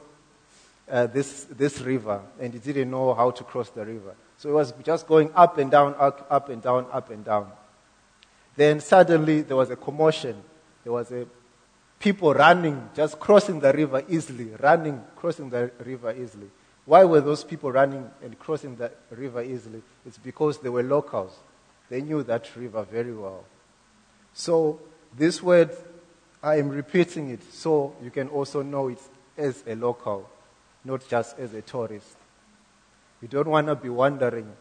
uh, 0.91 1.07
this, 1.07 1.45
this 1.45 1.81
river 1.81 2.21
and 2.41 2.53
he 2.53 2.59
didn't 2.59 2.91
know 2.91 3.15
how 3.15 3.31
to 3.31 3.45
cross 3.45 3.71
the 3.71 3.85
river. 3.85 4.15
So 4.39 4.49
he 4.49 4.55
was 4.55 4.73
just 4.85 5.07
going 5.07 5.31
up 5.35 5.59
and 5.59 5.71
down, 5.71 5.95
up, 5.99 6.27
up 6.31 6.49
and 6.49 6.63
down, 6.63 6.87
up 6.93 7.11
and 7.11 7.25
down. 7.25 7.51
Then 8.57 8.81
suddenly 8.81 9.43
there 9.43 9.57
was 9.57 9.71
a 9.71 9.77
commotion. 9.77 10.43
There 10.85 10.93
was 10.93 11.11
a 11.11 11.27
people 11.99 12.35
running, 12.35 12.91
just 12.95 13.19
crossing 13.19 13.61
the 13.61 13.73
river 13.73 14.05
easily, 14.09 14.51
running, 14.61 15.03
crossing 15.17 15.51
the 15.51 15.71
river 15.85 16.13
easily. 16.13 16.49
Why 16.85 17.05
were 17.05 17.21
those 17.21 17.43
people 17.43 17.73
running 17.73 18.09
and 18.23 18.39
crossing 18.39 18.77
the 18.77 18.93
river 19.11 19.43
easily? 19.43 19.83
It's 20.07 20.19
because 20.19 20.59
they 20.59 20.69
were 20.69 20.83
locals. 20.83 21.33
They 21.89 22.01
knew 22.01 22.23
that 22.25 22.55
river 22.57 22.83
very 22.83 23.15
well. 23.15 23.45
So 24.33 24.81
this 25.17 25.43
word, 25.43 25.71
I 26.43 26.57
am 26.57 26.69
repeating 26.69 27.31
it 27.31 27.43
so 27.53 27.95
you 28.03 28.11
can 28.11 28.29
also 28.29 28.63
know 28.63 28.89
it 28.89 29.01
as 29.37 29.63
a 29.67 29.75
local, 29.75 30.29
not 30.85 31.09
just 31.09 31.39
as 31.39 31.55
a 31.55 31.63
tourist. 31.63 32.17
You 33.23 33.29
don't 33.29 33.49
want 33.49 33.69
to 33.69 33.75
be 33.75 33.89
wandering 33.89 34.53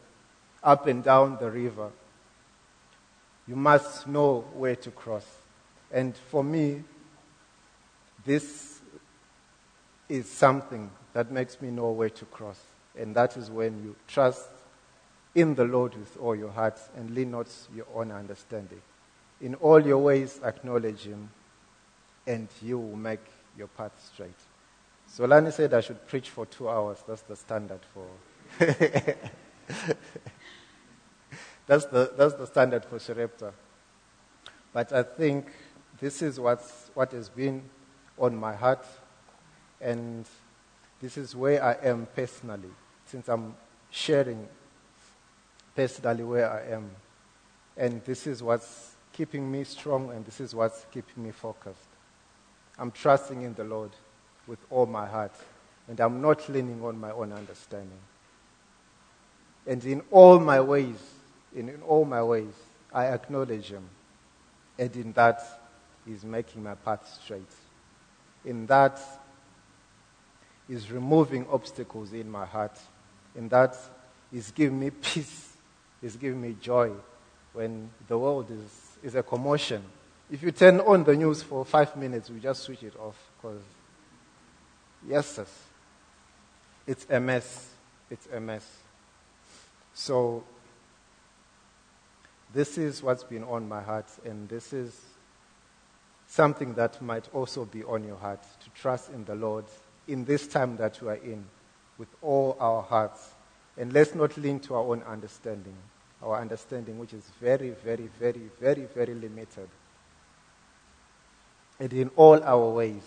up 0.63 0.87
and 0.87 1.03
down 1.03 1.37
the 1.39 1.51
river 1.51 1.91
you 3.47 3.55
must 3.55 4.07
know 4.07 4.45
where 4.53 4.75
to 4.75 4.91
cross. 4.91 5.25
And 5.91 6.15
for 6.15 6.43
me, 6.43 6.83
this 8.25 8.81
is 10.09 10.29
something 10.29 10.89
that 11.13 11.31
makes 11.31 11.61
me 11.61 11.69
know 11.69 11.91
where 11.91 12.09
to 12.09 12.25
cross. 12.25 12.59
And 12.97 13.15
that 13.15 13.37
is 13.37 13.51
when 13.51 13.83
you 13.83 13.95
trust 14.07 14.49
in 15.35 15.53
the 15.53 15.65
Lord 15.65 15.95
with 15.95 16.17
all 16.17 16.35
your 16.35 16.51
heart 16.51 16.79
and 16.95 17.11
lean 17.11 17.31
not 17.31 17.47
your 17.75 17.85
own 17.93 18.11
understanding. 18.11 18.81
In 19.41 19.55
all 19.55 19.85
your 19.85 19.99
ways, 19.99 20.39
acknowledge 20.43 21.01
Him, 21.01 21.29
and 22.25 22.47
you 22.61 22.79
will 22.79 22.95
make 22.95 23.19
your 23.57 23.67
path 23.67 23.91
straight. 24.13 24.39
So 25.07 25.25
Lani 25.25 25.51
said 25.51 25.73
I 25.73 25.81
should 25.81 26.07
preach 26.07 26.29
for 26.29 26.45
two 26.45 26.69
hours. 26.69 27.03
That's 27.07 27.21
the 27.23 27.35
standard 27.35 27.81
for. 27.93 28.07
That's 31.67 31.85
the, 31.85 32.11
that's 32.15 32.35
the 32.35 32.45
standard 32.45 32.85
for 32.85 32.99
Sarepta. 32.99 33.51
But 34.71 34.93
I 34.93 35.03
think 35.03 35.47
this 35.99 36.21
is 36.21 36.39
what's, 36.39 36.91
what 36.93 37.11
has 37.11 37.29
been 37.29 37.63
on 38.19 38.35
my 38.35 38.53
heart, 38.53 38.85
and 39.81 40.25
this 41.01 41.17
is 41.17 41.35
where 41.35 41.63
I 41.63 41.73
am 41.87 42.07
personally, 42.15 42.69
since 43.05 43.27
I'm 43.29 43.55
sharing 43.89 44.47
personally 45.75 46.23
where 46.23 46.51
I 46.51 46.73
am. 46.73 46.89
And 47.77 48.03
this 48.05 48.25
is 48.25 48.41
what's 48.41 48.95
keeping 49.13 49.51
me 49.51 49.63
strong, 49.63 50.11
and 50.11 50.25
this 50.25 50.39
is 50.39 50.55
what's 50.55 50.85
keeping 50.91 51.23
me 51.23 51.31
focused. 51.31 51.87
I'm 52.77 52.91
trusting 52.91 53.41
in 53.41 53.53
the 53.53 53.63
Lord 53.63 53.91
with 54.47 54.59
all 54.69 54.85
my 54.85 55.05
heart, 55.05 55.33
and 55.87 55.99
I'm 55.99 56.21
not 56.21 56.47
leaning 56.49 56.83
on 56.83 56.99
my 56.99 57.11
own 57.11 57.31
understanding. 57.31 57.99
And 59.67 59.83
in 59.85 60.01
all 60.11 60.39
my 60.39 60.61
ways, 60.61 60.97
in, 61.55 61.69
in 61.69 61.81
all 61.81 62.05
my 62.05 62.21
ways, 62.21 62.53
I 62.93 63.07
acknowledge 63.07 63.69
Him. 63.69 63.87
And 64.77 64.95
in 64.95 65.13
that, 65.13 65.41
He's 66.05 66.23
making 66.23 66.61
my 66.61 66.75
path 66.75 67.19
straight. 67.23 67.51
In 68.43 68.65
that, 68.67 68.99
He's 70.67 70.91
removing 70.91 71.47
obstacles 71.51 72.13
in 72.13 72.29
my 72.29 72.45
heart. 72.45 72.77
In 73.35 73.49
that, 73.49 73.77
He's 74.31 74.51
giving 74.51 74.79
me 74.79 74.89
peace. 75.01 75.54
He's 76.01 76.15
giving 76.15 76.41
me 76.41 76.55
joy 76.61 76.91
when 77.53 77.89
the 78.07 78.17
world 78.17 78.51
is, 78.51 78.97
is 79.03 79.15
a 79.15 79.23
commotion. 79.23 79.83
If 80.29 80.43
you 80.43 80.51
turn 80.51 80.79
on 80.81 81.03
the 81.03 81.15
news 81.15 81.43
for 81.43 81.63
five 81.65 81.95
minutes, 81.95 82.29
we 82.29 82.39
just 82.39 82.63
switch 82.63 82.83
it 82.83 82.95
off 82.99 83.15
because, 83.37 83.61
yes, 85.07 85.35
yes, 85.37 85.63
it's 86.87 87.05
a 87.09 87.19
mess. 87.19 87.69
It's 88.09 88.27
a 88.33 88.39
mess. 88.39 88.69
So 89.93 90.43
this 92.53 92.77
is 92.77 93.01
what's 93.03 93.23
been 93.23 93.43
on 93.43 93.67
my 93.67 93.81
heart, 93.81 94.07
and 94.25 94.47
this 94.49 94.73
is 94.73 94.99
something 96.27 96.73
that 96.73 97.01
might 97.01 97.27
also 97.33 97.65
be 97.65 97.83
on 97.83 98.03
your 98.03 98.17
heart 98.17 98.41
to 98.63 98.69
trust 98.71 99.09
in 99.11 99.25
the 99.25 99.35
Lord 99.35 99.65
in 100.07 100.25
this 100.25 100.47
time 100.47 100.77
that 100.77 101.01
we 101.01 101.09
are 101.09 101.15
in 101.15 101.45
with 101.97 102.09
all 102.21 102.57
our 102.59 102.81
hearts. 102.81 103.34
And 103.77 103.91
let's 103.93 104.15
not 104.15 104.37
lean 104.37 104.59
to 104.61 104.75
our 104.75 104.83
own 104.83 105.03
understanding, 105.03 105.75
our 106.23 106.39
understanding, 106.39 106.97
which 106.97 107.13
is 107.13 107.23
very, 107.41 107.71
very, 107.71 108.09
very, 108.19 108.49
very, 108.59 108.87
very 108.95 109.13
limited. 109.13 109.67
And 111.79 111.91
in 111.91 112.09
all 112.15 112.41
our 112.41 112.69
ways, 112.69 113.03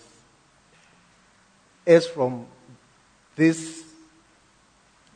as 1.87 2.07
from 2.07 2.47
this 3.35 3.85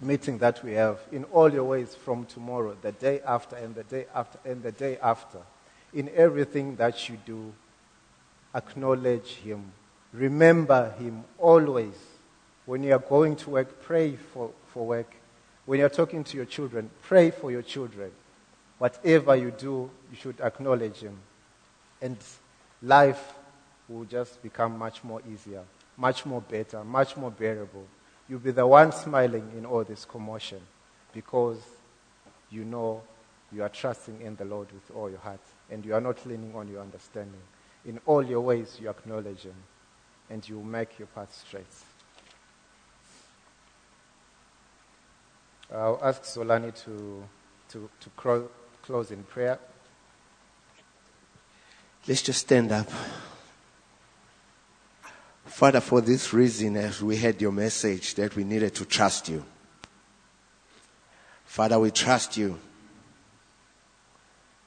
meeting 0.01 0.39
that 0.39 0.63
we 0.65 0.73
have 0.73 0.99
in 1.13 1.25
all 1.25 1.53
your 1.53 1.65
ways 1.65 1.95
from 1.95 2.25
tomorrow, 2.25 2.77
the 2.83 2.93
day 2.93 3.21
after, 3.27 3.57
and 3.57 3.75
the 3.75 3.85
day 3.85 4.07
after, 4.15 4.39
and 4.45 4.63
the 4.63 4.73
day 4.73 4.99
after. 5.03 5.39
In 5.95 6.11
everything 6.15 6.77
that 6.77 7.09
you 7.09 7.19
do, 7.25 7.53
acknowledge 8.55 9.35
Him. 9.37 9.73
Remember 10.13 10.91
Him 10.99 11.25
always. 11.39 11.95
When 12.65 12.83
you 12.83 12.95
are 12.95 12.99
going 12.99 13.37
to 13.37 13.51
work, 13.51 13.83
pray 13.83 14.17
for, 14.17 14.51
for 14.69 14.87
work. 14.87 15.15
When 15.65 15.79
you're 15.79 15.89
talking 15.89 16.25
to 16.25 16.37
your 16.37 16.47
children, 16.47 16.91
pray 17.03 17.31
for 17.31 17.51
your 17.51 17.63
children. 17.63 18.11
whatever 18.83 19.37
you 19.37 19.53
do, 19.53 19.89
you 20.11 20.17
should 20.17 20.41
acknowledge 20.41 20.97
Him. 20.97 21.17
And 22.01 22.17
life 22.83 23.33
will 23.89 24.05
just 24.05 24.43
become 24.43 24.77
much 24.77 25.05
more 25.05 25.23
easier, 25.33 25.63
much 25.97 26.27
more 26.27 26.41
better, 26.41 26.83
much 26.83 27.17
more 27.17 27.31
bearable. 27.31 27.87
You'll 28.29 28.41
be 28.41 28.51
the 28.51 28.67
one 28.67 28.91
smiling 28.91 29.53
in 29.57 29.65
all 29.65 29.85
this 29.85 30.05
commotion 30.05 30.61
because 31.15 31.59
you 32.51 32.65
know 32.65 33.03
you 33.53 33.63
are 33.63 33.69
trusting 33.69 34.21
in 34.21 34.35
the 34.35 34.47
Lord 34.47 34.67
with 34.73 34.97
all 34.97 35.09
your 35.09 35.21
heart 35.21 35.41
and 35.71 35.85
you 35.85 35.95
are 35.95 36.01
not 36.01 36.27
leaning 36.27 36.53
on 36.57 36.67
your 36.67 36.81
understanding. 36.81 37.43
In 37.87 38.01
all 38.05 38.25
your 38.25 38.41
ways, 38.41 38.79
you 38.81 38.91
acknowledge 38.91 39.43
Him 39.43 39.55
and 40.29 40.49
you 40.49 40.61
make 40.61 40.99
your 40.99 41.07
path 41.07 41.33
straight. 41.47 41.67
I'll 45.75 45.99
ask 46.03 46.23
Solani 46.23 46.75
to, 46.85 47.25
to, 47.71 47.91
to 48.01 48.11
cro- 48.17 48.49
close 48.83 49.11
in 49.11 49.23
prayer. 49.23 49.59
Let's 52.07 52.23
just 52.23 52.41
stand 52.41 52.73
up. 52.73 52.91
Father, 55.47 55.81
for 55.81 56.01
this 56.01 56.33
reason, 56.33 56.77
as 56.77 57.03
we 57.03 57.17
heard 57.17 57.41
your 57.41 57.53
message, 57.53 58.15
that 58.17 58.35
we 58.37 58.45
needed 58.45 58.75
to 58.75 58.85
trust 58.85 59.29
you. 59.29 59.45
Father, 61.45 61.79
we 61.79 61.91
trust 61.91 62.37
you. 62.37 62.59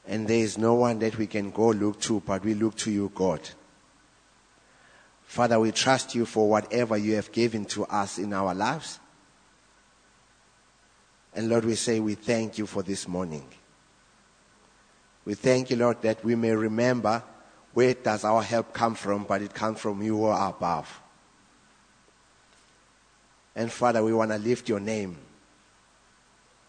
And 0.08 0.28
there 0.28 0.40
is 0.40 0.58
no 0.58 0.76
one 0.76 1.00
that 1.00 1.18
we 1.18 1.28
can 1.28 1.52
go 1.52 1.70
look 1.70 2.00
to, 2.02 2.22
but 2.22 2.44
we 2.44 2.54
look 2.54 2.76
to 2.78 2.92
you, 2.92 3.12
God. 3.14 3.42
Father, 5.26 5.60
we 5.60 5.72
trust 5.72 6.16
you 6.16 6.26
for 6.26 6.48
whatever 6.50 6.98
you 6.98 7.16
have 7.16 7.32
given 7.32 7.66
to 7.66 7.86
us 7.86 8.18
in 8.18 8.32
our 8.34 8.54
lives. 8.54 9.00
And 11.36 11.50
Lord, 11.50 11.66
we 11.66 11.76
say 11.76 12.00
we 12.00 12.16
thank 12.16 12.58
you 12.58 12.66
for 12.66 12.82
this 12.82 13.08
morning. 13.08 13.46
We 15.26 15.34
thank 15.34 15.70
you, 15.70 15.76
Lord, 15.76 16.02
that 16.04 16.24
we 16.24 16.34
may 16.34 16.56
remember 16.56 17.22
where 17.74 17.94
does 17.94 18.24
our 18.24 18.42
help 18.42 18.74
come 18.74 18.96
from, 18.96 19.26
but 19.26 19.42
it 19.42 19.54
comes 19.54 19.82
from 19.82 20.02
you 20.02 20.16
who 20.18 20.26
are 20.26 20.50
above. 20.50 21.02
And 23.54 23.70
Father, 23.70 24.02
we 24.02 24.14
want 24.14 24.32
to 24.32 24.38
lift 24.38 24.70
your 24.70 24.80
name. 24.80 25.18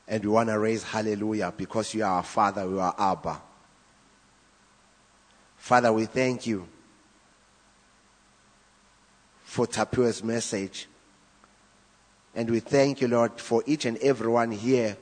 And 0.09 0.25
we 0.25 0.31
want 0.31 0.49
to 0.49 0.59
raise 0.59 0.83
hallelujah 0.83 1.53
because 1.57 1.95
you 1.95 2.03
are 2.03 2.17
our 2.17 2.23
Father, 2.23 2.63
you 2.63 2.81
are 2.81 2.95
Abba. 2.99 3.41
Father, 5.57 5.93
we 5.93 6.07
thank 6.07 6.47
you 6.47 6.67
for 9.45 9.67
Tapiwa's 9.67 10.23
message. 10.23 10.89
And 12.37 12.51
we 12.51 12.61
thank 12.61 13.01
you, 13.01 13.09
Lord, 13.09 13.41
for 13.41 13.63
each 13.67 13.87
and 13.87 13.97
everyone 13.99 14.53
here 14.53 14.99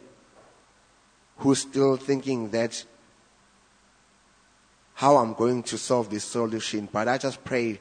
who's 1.39 1.59
still 1.59 1.97
thinking 1.97 2.51
that 2.51 2.85
how 4.95 5.17
I'm 5.17 5.35
going 5.35 5.65
to 5.65 5.77
solve 5.77 6.09
this 6.09 6.23
solution. 6.23 6.89
But 6.91 7.09
I 7.09 7.19
just 7.19 7.45
pray 7.45 7.81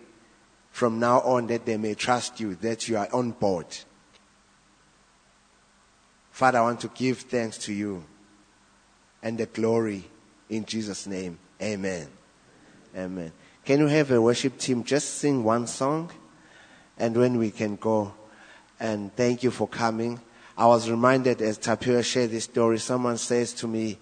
from 0.71 0.99
now 0.99 1.21
on 1.21 1.45
that 1.47 1.67
they 1.67 1.77
may 1.77 1.93
trust 1.93 2.39
you, 2.39 2.55
that 2.55 2.89
you 2.89 2.97
are 2.97 3.07
on 3.13 3.29
board. 3.29 3.67
Father, 6.31 6.57
I 6.57 6.61
want 6.63 6.79
to 6.79 6.87
give 6.87 7.19
thanks 7.19 7.59
to 7.59 7.73
you 7.73 8.03
and 9.21 9.37
the 9.37 9.45
glory 9.45 10.03
in 10.49 10.65
Jesus' 10.65 11.05
name. 11.05 11.37
Amen. 11.61 12.07
Amen. 12.97 13.31
Can 13.63 13.79
you 13.81 13.87
have 13.87 14.09
a 14.09 14.19
worship 14.19 14.57
team 14.57 14.83
just 14.83 15.17
sing 15.17 15.43
one 15.43 15.67
song? 15.67 16.11
And 16.97 17.15
when 17.15 17.37
we 17.37 17.51
can 17.51 17.75
go. 17.75 18.13
And 18.79 19.15
thank 19.15 19.43
you 19.43 19.51
for 19.51 19.67
coming. 19.67 20.19
I 20.57 20.67
was 20.67 20.89
reminded 20.89 21.41
as 21.41 21.57
Tapiwa 21.57 22.03
shared 22.03 22.31
this 22.31 22.43
story, 22.43 22.77
someone 22.79 23.17
says 23.17 23.53
to 23.53 23.67
me, 23.67 23.97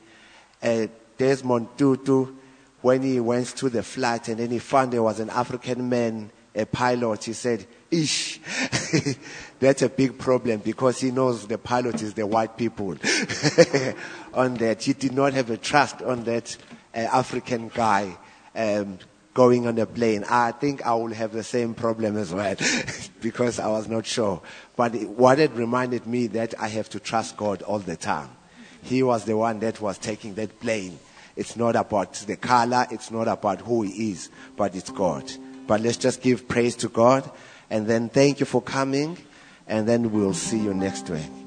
uh, 0.61 0.87
Desmond 1.17 1.69
Tutu, 1.77 2.33
when 2.81 3.01
he 3.03 3.19
went 3.19 3.47
to 3.57 3.69
the 3.69 3.83
flight 3.83 4.27
and 4.27 4.39
then 4.39 4.49
he 4.49 4.59
found 4.59 4.91
there 4.91 5.03
was 5.03 5.19
an 5.19 5.29
African 5.29 5.87
man, 5.87 6.31
a 6.55 6.65
pilot, 6.65 7.23
he 7.23 7.33
said, 7.33 7.65
Ish, 7.89 8.39
that's 9.59 9.81
a 9.81 9.89
big 9.89 10.17
problem 10.17 10.59
because 10.59 10.99
he 10.99 11.11
knows 11.11 11.47
the 11.47 11.57
pilot 11.57 12.01
is 12.01 12.13
the 12.13 12.25
white 12.25 12.57
people. 12.57 12.91
on 14.33 14.55
that, 14.55 14.81
he 14.81 14.93
did 14.93 15.13
not 15.13 15.33
have 15.33 15.49
a 15.49 15.57
trust 15.57 16.01
on 16.01 16.23
that 16.25 16.57
uh, 16.93 16.99
African 16.99 17.69
guy 17.73 18.17
um, 18.55 18.99
going 19.33 19.67
on 19.67 19.77
a 19.79 19.85
plane. 19.85 20.25
I 20.29 20.51
think 20.51 20.85
I 20.85 20.93
will 20.93 21.13
have 21.13 21.31
the 21.31 21.43
same 21.43 21.73
problem 21.73 22.17
as 22.17 22.33
well 22.33 22.55
because 23.21 23.59
I 23.59 23.67
was 23.67 23.87
not 23.87 24.05
sure. 24.05 24.41
But 24.75 24.93
what 25.03 25.39
it 25.39 25.51
reminded 25.53 26.05
me 26.05 26.27
that 26.27 26.53
I 26.59 26.67
have 26.69 26.89
to 26.89 26.99
trust 26.99 27.37
God 27.37 27.61
all 27.61 27.79
the 27.79 27.95
time. 27.95 28.29
He 28.83 29.03
was 29.03 29.25
the 29.25 29.37
one 29.37 29.59
that 29.59 29.79
was 29.79 29.97
taking 29.97 30.33
that 30.35 30.59
plane. 30.59 30.99
It's 31.35 31.55
not 31.55 31.75
about 31.75 32.13
the 32.13 32.35
color, 32.35 32.85
it's 32.91 33.11
not 33.11 33.27
about 33.27 33.61
who 33.61 33.83
he 33.83 34.11
is, 34.11 34.29
but 34.57 34.75
it's 34.75 34.89
God. 34.89 35.31
But 35.65 35.81
let's 35.81 35.97
just 35.97 36.21
give 36.21 36.47
praise 36.47 36.75
to 36.77 36.89
God 36.89 37.29
and 37.69 37.87
then 37.87 38.09
thank 38.09 38.39
you 38.39 38.45
for 38.45 38.61
coming 38.61 39.17
and 39.67 39.87
then 39.87 40.11
we'll 40.11 40.33
see 40.33 40.59
you 40.59 40.73
next 40.73 41.09
week. 41.09 41.40